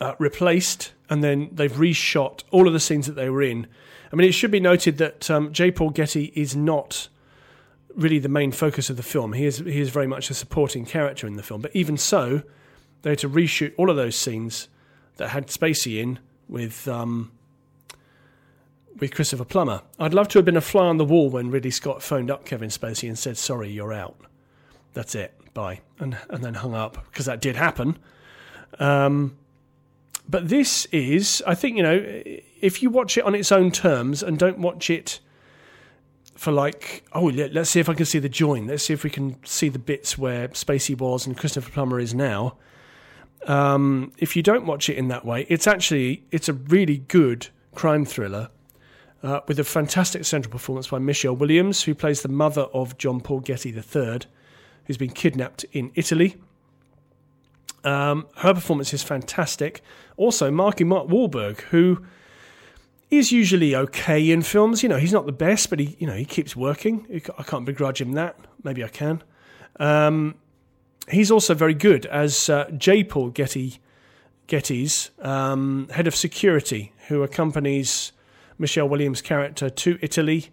uh, 0.00 0.14
replaced 0.18 0.92
and 1.08 1.22
then 1.22 1.48
they've 1.52 1.72
reshot 1.72 2.42
all 2.50 2.66
of 2.66 2.72
the 2.72 2.80
scenes 2.80 3.06
that 3.06 3.14
they 3.14 3.30
were 3.30 3.42
in. 3.42 3.66
I 4.12 4.16
mean, 4.16 4.28
it 4.28 4.32
should 4.32 4.50
be 4.50 4.60
noted 4.60 4.98
that 4.98 5.30
um, 5.30 5.52
J. 5.52 5.70
Paul 5.70 5.90
Getty 5.90 6.32
is 6.34 6.56
not 6.56 7.08
really 7.96 8.18
the 8.18 8.28
main 8.28 8.52
focus 8.52 8.90
of 8.90 8.96
the 8.96 9.02
film. 9.02 9.32
He 9.32 9.44
is 9.44 9.58
he 9.58 9.80
is 9.80 9.90
very 9.90 10.06
much 10.06 10.30
a 10.30 10.34
supporting 10.34 10.84
character 10.84 11.26
in 11.26 11.36
the 11.36 11.42
film. 11.42 11.60
But 11.60 11.74
even 11.74 11.96
so, 11.96 12.42
they 13.02 13.10
had 13.10 13.18
to 13.20 13.28
reshoot 13.28 13.72
all 13.76 13.90
of 13.90 13.96
those 13.96 14.16
scenes 14.16 14.68
that 15.16 15.30
had 15.30 15.48
Spacey 15.48 16.00
in 16.00 16.18
with 16.48 16.86
um, 16.86 17.32
with 18.98 19.14
Christopher 19.14 19.44
Plummer. 19.44 19.82
I'd 19.98 20.14
love 20.14 20.28
to 20.28 20.38
have 20.38 20.44
been 20.44 20.56
a 20.56 20.60
fly 20.60 20.86
on 20.86 20.98
the 20.98 21.04
wall 21.04 21.30
when 21.30 21.50
Ridley 21.50 21.70
Scott 21.70 22.02
phoned 22.02 22.30
up 22.30 22.44
Kevin 22.44 22.70
Spacey 22.70 23.08
and 23.08 23.18
said, 23.18 23.36
"Sorry, 23.36 23.70
you're 23.70 23.92
out. 23.92 24.16
That's 24.92 25.14
it." 25.14 25.32
bye, 25.56 25.80
and 25.98 26.16
and 26.28 26.44
then 26.44 26.54
hung 26.54 26.74
up 26.74 27.04
because 27.10 27.26
that 27.26 27.40
did 27.40 27.56
happen. 27.56 27.98
Um, 28.78 29.36
but 30.28 30.48
this 30.48 30.86
is, 30.86 31.42
I 31.46 31.54
think, 31.54 31.76
you 31.76 31.82
know, 31.82 32.22
if 32.60 32.82
you 32.82 32.90
watch 32.90 33.16
it 33.16 33.24
on 33.24 33.34
its 33.34 33.50
own 33.50 33.70
terms 33.70 34.22
and 34.22 34.38
don't 34.38 34.58
watch 34.58 34.90
it 34.90 35.20
for 36.36 36.52
like, 36.52 37.04
oh, 37.12 37.24
let's 37.24 37.70
see 37.70 37.80
if 37.80 37.88
I 37.88 37.94
can 37.94 38.06
see 38.06 38.18
the 38.18 38.28
join. 38.28 38.66
Let's 38.66 38.84
see 38.84 38.92
if 38.92 39.02
we 39.02 39.10
can 39.10 39.42
see 39.44 39.68
the 39.68 39.78
bits 39.78 40.16
where 40.16 40.48
Spacey 40.48 40.96
was 40.96 41.26
and 41.26 41.36
Christopher 41.36 41.70
Plummer 41.70 41.98
is 41.98 42.14
now. 42.14 42.56
Um, 43.46 44.12
if 44.18 44.36
you 44.36 44.42
don't 44.42 44.66
watch 44.66 44.88
it 44.88 44.96
in 44.96 45.08
that 45.08 45.24
way, 45.24 45.46
it's 45.48 45.66
actually 45.66 46.24
it's 46.30 46.48
a 46.48 46.52
really 46.52 46.98
good 46.98 47.48
crime 47.74 48.04
thriller 48.04 48.50
uh, 49.22 49.40
with 49.48 49.58
a 49.58 49.64
fantastic 49.64 50.24
central 50.24 50.52
performance 50.52 50.88
by 50.88 50.98
Michelle 50.98 51.36
Williams, 51.36 51.82
who 51.82 51.94
plays 51.94 52.22
the 52.22 52.28
mother 52.28 52.62
of 52.74 52.98
John 52.98 53.20
Paul 53.20 53.40
Getty 53.40 53.70
III, 53.70 54.20
who's 54.84 54.96
been 54.96 55.10
kidnapped 55.10 55.64
in 55.72 55.90
Italy. 55.94 56.36
Um, 57.84 58.26
her 58.38 58.52
performance 58.52 58.92
is 58.92 59.02
fantastic. 59.02 59.80
Also, 60.16 60.50
Marky 60.50 60.84
Mark 60.84 61.06
Wahlberg, 61.06 61.60
who 61.60 62.04
is 63.10 63.32
usually 63.32 63.74
okay 63.74 64.30
in 64.30 64.42
films. 64.42 64.82
You 64.82 64.88
know, 64.88 64.98
he's 64.98 65.12
not 65.12 65.26
the 65.26 65.32
best, 65.32 65.70
but 65.70 65.78
he, 65.78 65.96
you 65.98 66.06
know, 66.06 66.14
he 66.14 66.24
keeps 66.24 66.56
working. 66.56 67.22
I 67.38 67.42
can't 67.42 67.64
begrudge 67.64 68.00
him 68.00 68.12
that. 68.12 68.36
Maybe 68.62 68.82
I 68.82 68.88
can. 68.88 69.22
Um, 69.78 70.34
he's 71.08 71.30
also 71.30 71.54
very 71.54 71.74
good 71.74 72.06
as 72.06 72.48
uh, 72.48 72.70
J. 72.76 73.04
Paul 73.04 73.30
Getty, 73.30 73.78
Getty's 74.46 75.10
um, 75.20 75.88
head 75.92 76.06
of 76.06 76.14
security, 76.14 76.92
who 77.08 77.22
accompanies 77.22 78.12
Michelle 78.58 78.88
Williams' 78.88 79.22
character 79.22 79.70
to 79.70 79.98
Italy 80.02 80.48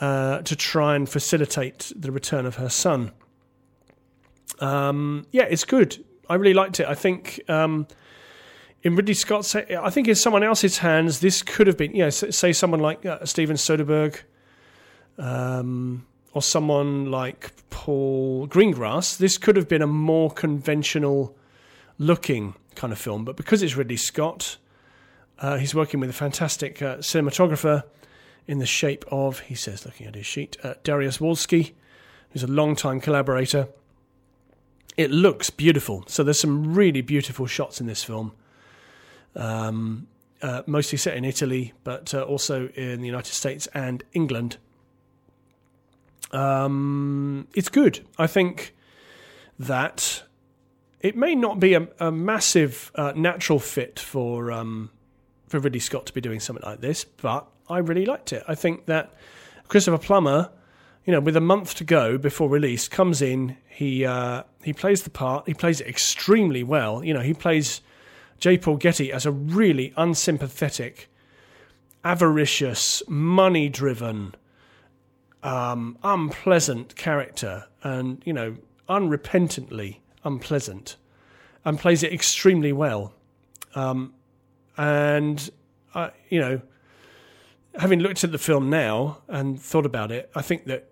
uh, 0.00 0.42
to 0.42 0.56
try 0.56 0.96
and 0.96 1.08
facilitate 1.08 1.92
the 1.94 2.10
return 2.10 2.46
of 2.46 2.56
her 2.56 2.68
son. 2.68 3.12
Um, 4.58 5.26
yeah, 5.30 5.44
it's 5.44 5.64
good. 5.64 6.04
I 6.28 6.34
really 6.34 6.54
liked 6.54 6.80
it. 6.80 6.86
I 6.86 6.94
think 6.94 7.40
um, 7.48 7.86
in 8.82 8.96
Ridley 8.96 9.14
Scott's, 9.14 9.54
I 9.54 9.90
think 9.90 10.08
in 10.08 10.14
someone 10.14 10.42
else's 10.42 10.78
hands, 10.78 11.20
this 11.20 11.42
could 11.42 11.66
have 11.66 11.76
been, 11.76 11.92
you 11.92 12.04
know, 12.04 12.10
say 12.10 12.52
someone 12.52 12.80
like 12.80 13.04
uh, 13.04 13.24
Steven 13.26 13.56
Soderbergh, 13.56 14.20
um, 15.18 16.06
or 16.32 16.40
someone 16.40 17.10
like 17.10 17.52
Paul 17.68 18.48
Greengrass. 18.48 19.18
This 19.18 19.36
could 19.36 19.56
have 19.56 19.68
been 19.68 19.82
a 19.82 19.86
more 19.86 20.30
conventional 20.30 21.36
looking 21.98 22.54
kind 22.74 22.92
of 22.92 22.98
film, 22.98 23.24
but 23.24 23.36
because 23.36 23.62
it's 23.62 23.76
Ridley 23.76 23.98
Scott, 23.98 24.56
uh, 25.40 25.58
he's 25.58 25.74
working 25.74 26.00
with 26.00 26.08
a 26.08 26.14
fantastic 26.14 26.80
uh, 26.80 26.98
cinematographer 26.98 27.82
in 28.46 28.58
the 28.58 28.66
shape 28.66 29.04
of, 29.10 29.40
he 29.40 29.54
says, 29.54 29.84
looking 29.84 30.06
at 30.06 30.14
his 30.14 30.26
sheet, 30.26 30.56
uh, 30.62 30.74
Dariusz 30.84 31.18
Wolski, 31.18 31.72
who's 32.30 32.42
a 32.42 32.46
long-time 32.46 33.00
collaborator. 33.00 33.68
It 34.96 35.10
looks 35.10 35.50
beautiful. 35.50 36.04
So 36.06 36.24
there's 36.24 36.40
some 36.40 36.74
really 36.74 37.02
beautiful 37.02 37.46
shots 37.46 37.80
in 37.80 37.86
this 37.86 38.02
film 38.02 38.32
um, 39.36 40.06
uh, 40.42 40.62
mostly 40.66 40.98
set 40.98 41.16
in 41.16 41.24
Italy, 41.24 41.72
but 41.84 42.14
uh, 42.14 42.22
also 42.22 42.68
in 42.68 43.00
the 43.00 43.06
United 43.06 43.32
States 43.32 43.66
and 43.74 44.02
England. 44.12 44.56
Um, 46.32 47.48
it's 47.54 47.68
good. 47.68 48.06
I 48.18 48.26
think 48.26 48.74
that 49.58 50.22
it 51.00 51.16
may 51.16 51.34
not 51.34 51.60
be 51.60 51.74
a, 51.74 51.88
a 51.98 52.10
massive 52.12 52.90
uh, 52.94 53.12
natural 53.16 53.58
fit 53.58 53.98
for 53.98 54.52
um, 54.52 54.90
for 55.48 55.58
Ridley 55.58 55.80
Scott 55.80 56.06
to 56.06 56.12
be 56.12 56.20
doing 56.20 56.40
something 56.40 56.64
like 56.64 56.80
this, 56.80 57.04
but 57.04 57.46
I 57.68 57.78
really 57.78 58.06
liked 58.06 58.32
it. 58.32 58.44
I 58.46 58.54
think 58.54 58.86
that 58.86 59.12
Christopher 59.68 59.98
Plummer, 59.98 60.50
you 61.04 61.12
know, 61.12 61.20
with 61.20 61.36
a 61.36 61.40
month 61.40 61.74
to 61.76 61.84
go 61.84 62.18
before 62.18 62.48
release, 62.48 62.88
comes 62.88 63.20
in. 63.20 63.56
He 63.68 64.04
uh, 64.04 64.44
he 64.62 64.72
plays 64.72 65.02
the 65.02 65.10
part. 65.10 65.46
He 65.46 65.54
plays 65.54 65.80
it 65.80 65.86
extremely 65.86 66.62
well. 66.62 67.04
You 67.04 67.14
know, 67.14 67.20
he 67.20 67.34
plays 67.34 67.80
J. 68.40 68.58
Paul 68.58 68.76
Getty 68.76 69.12
as 69.12 69.26
a 69.26 69.30
really 69.30 69.92
unsympathetic, 69.96 71.08
avaricious, 72.02 73.02
money 73.06 73.68
driven, 73.68 74.34
um, 75.42 75.98
unpleasant 76.02 76.96
character, 76.96 77.66
and, 77.82 78.22
you 78.24 78.32
know, 78.32 78.56
unrepentantly 78.88 79.98
unpleasant, 80.24 80.96
and 81.64 81.78
plays 81.78 82.02
it 82.02 82.12
extremely 82.12 82.72
well. 82.72 83.14
Um, 83.74 84.14
and, 84.76 85.50
uh, 85.94 86.10
you 86.28 86.40
know, 86.40 86.60
having 87.78 88.00
looked 88.00 88.24
at 88.24 88.32
the 88.32 88.38
film 88.38 88.70
now 88.70 89.18
and 89.28 89.60
thought 89.60 89.86
about 89.86 90.10
it, 90.10 90.30
I 90.34 90.42
think 90.42 90.64
that, 90.64 90.90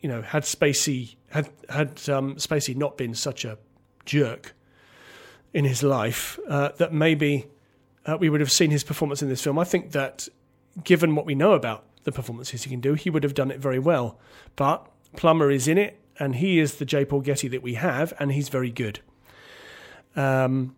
you 0.00 0.08
know, 0.08 0.22
had 0.22 0.44
Spacey 0.44 1.16
had 1.30 1.50
had 1.68 2.08
um, 2.08 2.36
Spacey 2.36 2.76
not 2.76 2.96
been 2.96 3.14
such 3.14 3.44
a 3.44 3.58
jerk, 4.04 4.54
in 5.56 5.64
his 5.64 5.82
life 5.82 6.38
uh, 6.50 6.68
that 6.76 6.92
maybe 6.92 7.46
uh, 8.04 8.14
we 8.20 8.28
would 8.28 8.40
have 8.40 8.52
seen 8.52 8.70
his 8.70 8.84
performance 8.84 9.22
in 9.22 9.30
this 9.30 9.42
film. 9.42 9.58
I 9.58 9.64
think 9.64 9.92
that 9.92 10.28
given 10.84 11.14
what 11.14 11.24
we 11.24 11.34
know 11.34 11.52
about 11.52 11.84
the 12.04 12.12
performances 12.12 12.64
he 12.64 12.70
can 12.70 12.82
do, 12.82 12.92
he 12.92 13.08
would 13.08 13.22
have 13.22 13.32
done 13.32 13.50
it 13.50 13.58
very 13.58 13.78
well. 13.78 14.18
But 14.54 14.86
Plummer 15.16 15.50
is 15.50 15.66
in 15.66 15.78
it, 15.78 15.98
and 16.18 16.36
he 16.36 16.58
is 16.58 16.74
the 16.74 16.84
J. 16.84 17.06
Paul 17.06 17.22
Getty 17.22 17.48
that 17.48 17.62
we 17.62 17.72
have, 17.72 18.12
and 18.18 18.32
he's 18.32 18.50
very 18.50 18.70
good. 18.70 19.00
Um, 20.14 20.76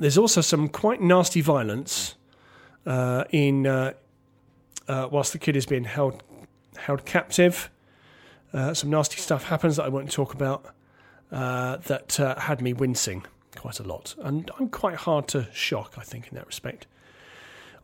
there's 0.00 0.18
also 0.18 0.40
some 0.40 0.68
quite 0.68 1.00
nasty 1.00 1.40
violence 1.40 2.16
uh, 2.86 3.22
in 3.30 3.68
uh, 3.68 3.92
uh, 4.88 5.06
whilst 5.12 5.32
the 5.32 5.38
kid 5.38 5.54
is 5.54 5.64
being 5.64 5.84
held 5.84 6.24
held 6.76 7.04
captive. 7.04 7.70
Uh, 8.52 8.74
some 8.74 8.90
nasty 8.90 9.18
stuff 9.18 9.44
happens 9.44 9.76
that 9.76 9.84
I 9.84 9.90
won't 9.90 10.10
talk 10.10 10.34
about 10.34 10.74
that 11.30 12.16
had 12.16 12.60
me 12.60 12.72
wincing 12.72 13.24
quite 13.60 13.78
a 13.78 13.82
lot. 13.82 14.14
And 14.22 14.50
I'm 14.58 14.70
quite 14.70 14.96
hard 14.96 15.28
to 15.28 15.46
shock, 15.52 15.96
I 15.98 16.02
think, 16.02 16.28
in 16.28 16.34
that 16.36 16.46
respect. 16.46 16.86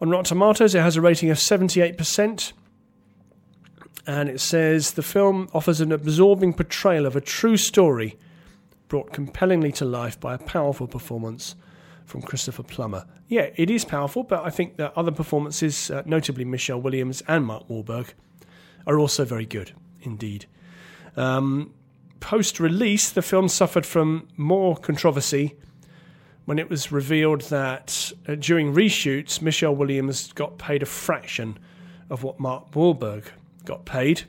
On 0.00 0.08
Rotten 0.08 0.24
Tomatoes, 0.24 0.74
it 0.74 0.80
has 0.80 0.96
a 0.96 1.02
rating 1.02 1.28
of 1.28 1.36
78%. 1.36 2.52
And 4.06 4.30
it 4.30 4.40
says 4.40 4.92
the 4.92 5.02
film 5.02 5.48
offers 5.52 5.82
an 5.82 5.92
absorbing 5.92 6.54
portrayal 6.54 7.04
of 7.04 7.14
a 7.14 7.20
true 7.20 7.58
story 7.58 8.16
brought 8.88 9.12
compellingly 9.12 9.70
to 9.72 9.84
life 9.84 10.18
by 10.18 10.32
a 10.32 10.38
powerful 10.38 10.86
performance 10.86 11.56
from 12.06 12.22
Christopher 12.22 12.62
Plummer. 12.62 13.04
Yeah, 13.28 13.50
it 13.56 13.68
is 13.68 13.84
powerful, 13.84 14.22
but 14.22 14.46
I 14.46 14.50
think 14.50 14.76
that 14.76 14.96
other 14.96 15.12
performances, 15.12 15.90
uh, 15.90 16.04
notably 16.06 16.46
Michelle 16.46 16.80
Williams 16.80 17.22
and 17.28 17.44
Mark 17.44 17.68
Wahlberg, 17.68 18.14
are 18.86 18.98
also 18.98 19.26
very 19.26 19.44
good 19.44 19.72
indeed. 20.00 20.46
Um, 21.16 21.74
post 22.20 22.60
release, 22.60 23.10
the 23.10 23.22
film 23.22 23.48
suffered 23.48 23.84
from 23.84 24.28
more 24.36 24.76
controversy 24.76 25.56
when 26.46 26.58
it 26.58 26.70
was 26.70 26.90
revealed 26.90 27.42
that 27.42 28.12
uh, 28.26 28.36
during 28.36 28.72
reshoots, 28.72 29.42
Michelle 29.42 29.74
Williams 29.74 30.32
got 30.32 30.58
paid 30.58 30.82
a 30.82 30.86
fraction 30.86 31.58
of 32.08 32.22
what 32.22 32.40
Mark 32.40 32.70
Wahlberg 32.72 33.24
got 33.64 33.84
paid. 33.84 34.22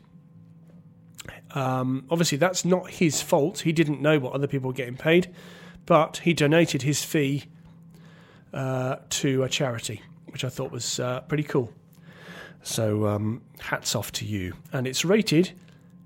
Um, 1.52 2.06
obviously, 2.10 2.38
that's 2.40 2.66
not 2.66 2.90
his 2.90 3.22
fault. 3.22 3.60
He 3.60 3.72
didn't 3.72 4.02
know 4.02 4.20
what 4.20 4.34
other 4.34 4.48
people 4.48 4.68
were 4.68 4.74
getting 4.74 4.98
paid, 4.98 5.34
but 5.86 6.18
he 6.18 6.34
donated 6.34 6.82
his 6.82 7.04
fee 7.04 7.46
uh, 8.52 8.98
to 9.10 9.44
a 9.44 9.50
charity, 9.50 10.02
which 10.26 10.44
I 10.44 10.50
thought 10.50 10.72
was 10.72 11.00
uh, 11.00 11.22
pretty 11.22 11.44
cool. 11.44 11.72
So, 12.64 13.08
um, 13.08 13.44
hats 13.60 13.96
off 13.96 14.12
to 14.14 14.26
you. 14.26 14.54
And 14.74 14.88
it's 14.88 15.06
rated 15.06 15.52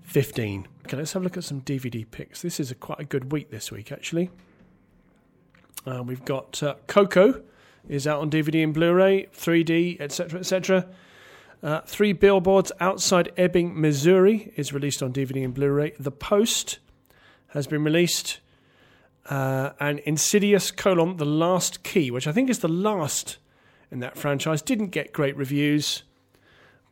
15. 0.03 0.67
Okay, 0.85 0.97
let's 0.97 1.13
have 1.13 1.21
a 1.21 1.23
look 1.23 1.37
at 1.37 1.45
some 1.45 1.61
DVD 1.61 2.05
picks. 2.09 2.41
This 2.41 2.59
is 2.59 2.69
a 2.69 2.75
quite 2.75 2.99
a 2.99 3.05
good 3.05 3.31
week 3.31 3.49
this 3.49 3.71
week, 3.71 3.91
actually. 3.93 4.29
Uh, 5.85 6.03
we've 6.03 6.25
got 6.25 6.61
uh, 6.61 6.75
Coco 6.87 7.41
is 7.89 8.05
out 8.05 8.21
on 8.21 8.29
DVD 8.29 8.63
and 8.63 8.73
Blu-ray, 8.73 9.27
3D, 9.35 9.99
etc., 9.99 10.39
etc. 10.39 10.87
Uh, 11.63 11.81
Three 11.81 12.13
Billboards 12.13 12.71
Outside 12.79 13.31
Ebbing, 13.37 13.79
Missouri 13.79 14.53
is 14.55 14.73
released 14.73 15.01
on 15.01 15.11
DVD 15.11 15.43
and 15.43 15.53
Blu-ray. 15.53 15.93
The 15.99 16.11
Post 16.11 16.79
has 17.49 17.67
been 17.67 17.83
released, 17.83 18.39
uh, 19.29 19.71
and 19.79 19.99
Insidious: 19.99 20.71
colon, 20.71 21.17
The 21.17 21.25
Last 21.25 21.83
Key, 21.83 22.11
which 22.11 22.27
I 22.27 22.31
think 22.31 22.49
is 22.49 22.59
the 22.59 22.69
last 22.69 23.37
in 23.89 23.99
that 23.99 24.17
franchise, 24.17 24.61
didn't 24.61 24.89
get 24.89 25.11
great 25.11 25.35
reviews 25.35 26.03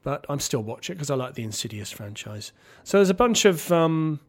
but 0.04 0.25
I'm 0.30 0.39
still 0.39 0.63
watching 0.63 0.93
it 0.93 0.97
because 0.97 1.10
I 1.10 1.15
like 1.15 1.34
the 1.36 1.43
Insidious 1.43 1.91
franchise. 1.91 2.52
So 2.84 2.97
there's 2.97 3.10
a 3.10 3.15
bunch 3.15 3.45
of 3.45 3.71
um, 3.71 4.19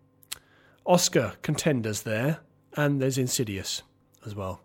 Oscar 0.84 1.34
contenders 1.42 2.02
there, 2.02 2.40
and 2.76 3.00
there's 3.00 3.18
Insidious 3.18 3.82
as 4.24 4.34
well. 4.34 4.60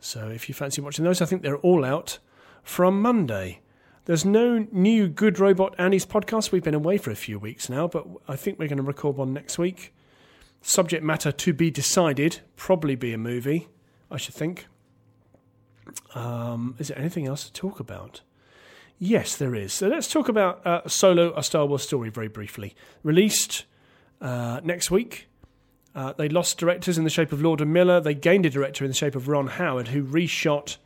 So 0.00 0.28
if 0.28 0.48
you 0.48 0.54
fancy 0.54 0.80
watching 0.80 1.04
those, 1.04 1.20
I 1.20 1.26
think 1.26 1.42
they're 1.42 1.58
all 1.58 1.84
out 1.84 2.18
from 2.62 3.00
Monday. 3.00 3.60
There's 4.06 4.24
no 4.24 4.66
new 4.72 5.08
Good 5.08 5.38
Robot 5.38 5.74
Andy's 5.78 6.06
podcast. 6.06 6.52
We've 6.52 6.64
been 6.64 6.74
away 6.74 6.96
for 6.98 7.10
a 7.10 7.16
few 7.16 7.38
weeks 7.38 7.68
now, 7.68 7.86
but 7.86 8.06
I 8.26 8.34
think 8.34 8.58
we're 8.58 8.68
going 8.68 8.78
to 8.78 8.82
record 8.82 9.16
one 9.16 9.32
next 9.32 9.58
week. 9.58 9.94
Subject 10.62 11.04
matter 11.04 11.30
to 11.32 11.52
be 11.52 11.70
decided. 11.70 12.40
Probably 12.56 12.94
be 12.94 13.12
a 13.12 13.18
movie, 13.18 13.68
I 14.10 14.16
should 14.16 14.34
think. 14.34 14.66
Um, 16.14 16.76
is 16.78 16.88
there 16.88 16.98
anything 16.98 17.26
else 17.26 17.44
to 17.44 17.52
talk 17.52 17.80
about? 17.80 18.22
Yes, 18.98 19.36
there 19.36 19.54
is. 19.54 19.72
So 19.72 19.88
let's 19.88 20.08
talk 20.08 20.28
about 20.28 20.66
uh, 20.66 20.86
Solo, 20.86 21.32
a 21.34 21.42
Star 21.42 21.64
Wars 21.64 21.82
story, 21.82 22.10
very 22.10 22.28
briefly. 22.28 22.74
Released 23.02 23.64
uh, 24.20 24.60
next 24.62 24.90
week. 24.90 25.29
Uh, 25.94 26.12
they 26.12 26.28
lost 26.28 26.58
directors 26.58 26.98
in 26.98 27.04
the 27.04 27.10
shape 27.10 27.32
of 27.32 27.42
Lord 27.42 27.60
and 27.60 27.72
Miller. 27.72 28.00
They 28.00 28.14
gained 28.14 28.46
a 28.46 28.50
director 28.50 28.84
in 28.84 28.90
the 28.90 28.96
shape 28.96 29.14
of 29.14 29.28
Ron 29.28 29.48
Howard, 29.48 29.88
who 29.88 30.04
reshot, 30.04 30.76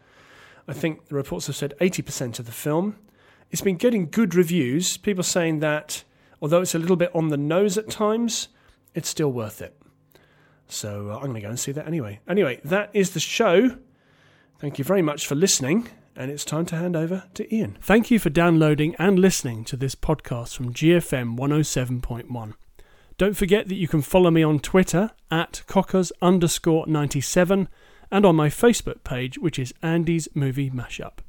I 0.66 0.72
think 0.72 1.08
the 1.08 1.14
reports 1.14 1.46
have 1.46 1.56
said, 1.56 1.74
80% 1.80 2.38
of 2.38 2.46
the 2.46 2.52
film. 2.52 2.96
It's 3.50 3.60
been 3.60 3.76
getting 3.76 4.08
good 4.08 4.34
reviews. 4.34 4.96
People 4.96 5.22
saying 5.22 5.60
that, 5.60 6.04
although 6.40 6.62
it's 6.62 6.74
a 6.74 6.78
little 6.78 6.96
bit 6.96 7.14
on 7.14 7.28
the 7.28 7.36
nose 7.36 7.76
at 7.76 7.90
times, 7.90 8.48
it's 8.94 9.08
still 9.08 9.30
worth 9.30 9.60
it. 9.60 9.78
So 10.66 11.10
uh, 11.10 11.16
I'm 11.16 11.22
going 11.22 11.34
to 11.34 11.40
go 11.40 11.48
and 11.50 11.60
see 11.60 11.72
that 11.72 11.86
anyway. 11.86 12.20
Anyway, 12.26 12.60
that 12.64 12.90
is 12.94 13.10
the 13.10 13.20
show. 13.20 13.76
Thank 14.58 14.78
you 14.78 14.84
very 14.84 15.02
much 15.02 15.26
for 15.26 15.34
listening, 15.34 15.88
and 16.16 16.30
it's 16.30 16.44
time 16.44 16.64
to 16.66 16.76
hand 16.76 16.96
over 16.96 17.24
to 17.34 17.54
Ian. 17.54 17.76
Thank 17.82 18.10
you 18.10 18.18
for 18.18 18.30
downloading 18.30 18.94
and 18.98 19.18
listening 19.18 19.64
to 19.64 19.76
this 19.76 19.94
podcast 19.94 20.56
from 20.56 20.72
GFM 20.72 21.36
107.1. 21.36 22.54
Don't 23.16 23.36
forget 23.36 23.68
that 23.68 23.76
you 23.76 23.86
can 23.86 24.02
follow 24.02 24.30
me 24.30 24.42
on 24.42 24.58
Twitter 24.58 25.12
at 25.30 25.62
cockers 25.68 26.10
underscore 26.20 26.84
97 26.88 27.68
and 28.10 28.26
on 28.26 28.34
my 28.34 28.48
Facebook 28.48 29.04
page, 29.04 29.38
which 29.38 29.58
is 29.58 29.72
Andy's 29.82 30.28
Movie 30.34 30.70
Mashup. 30.70 31.24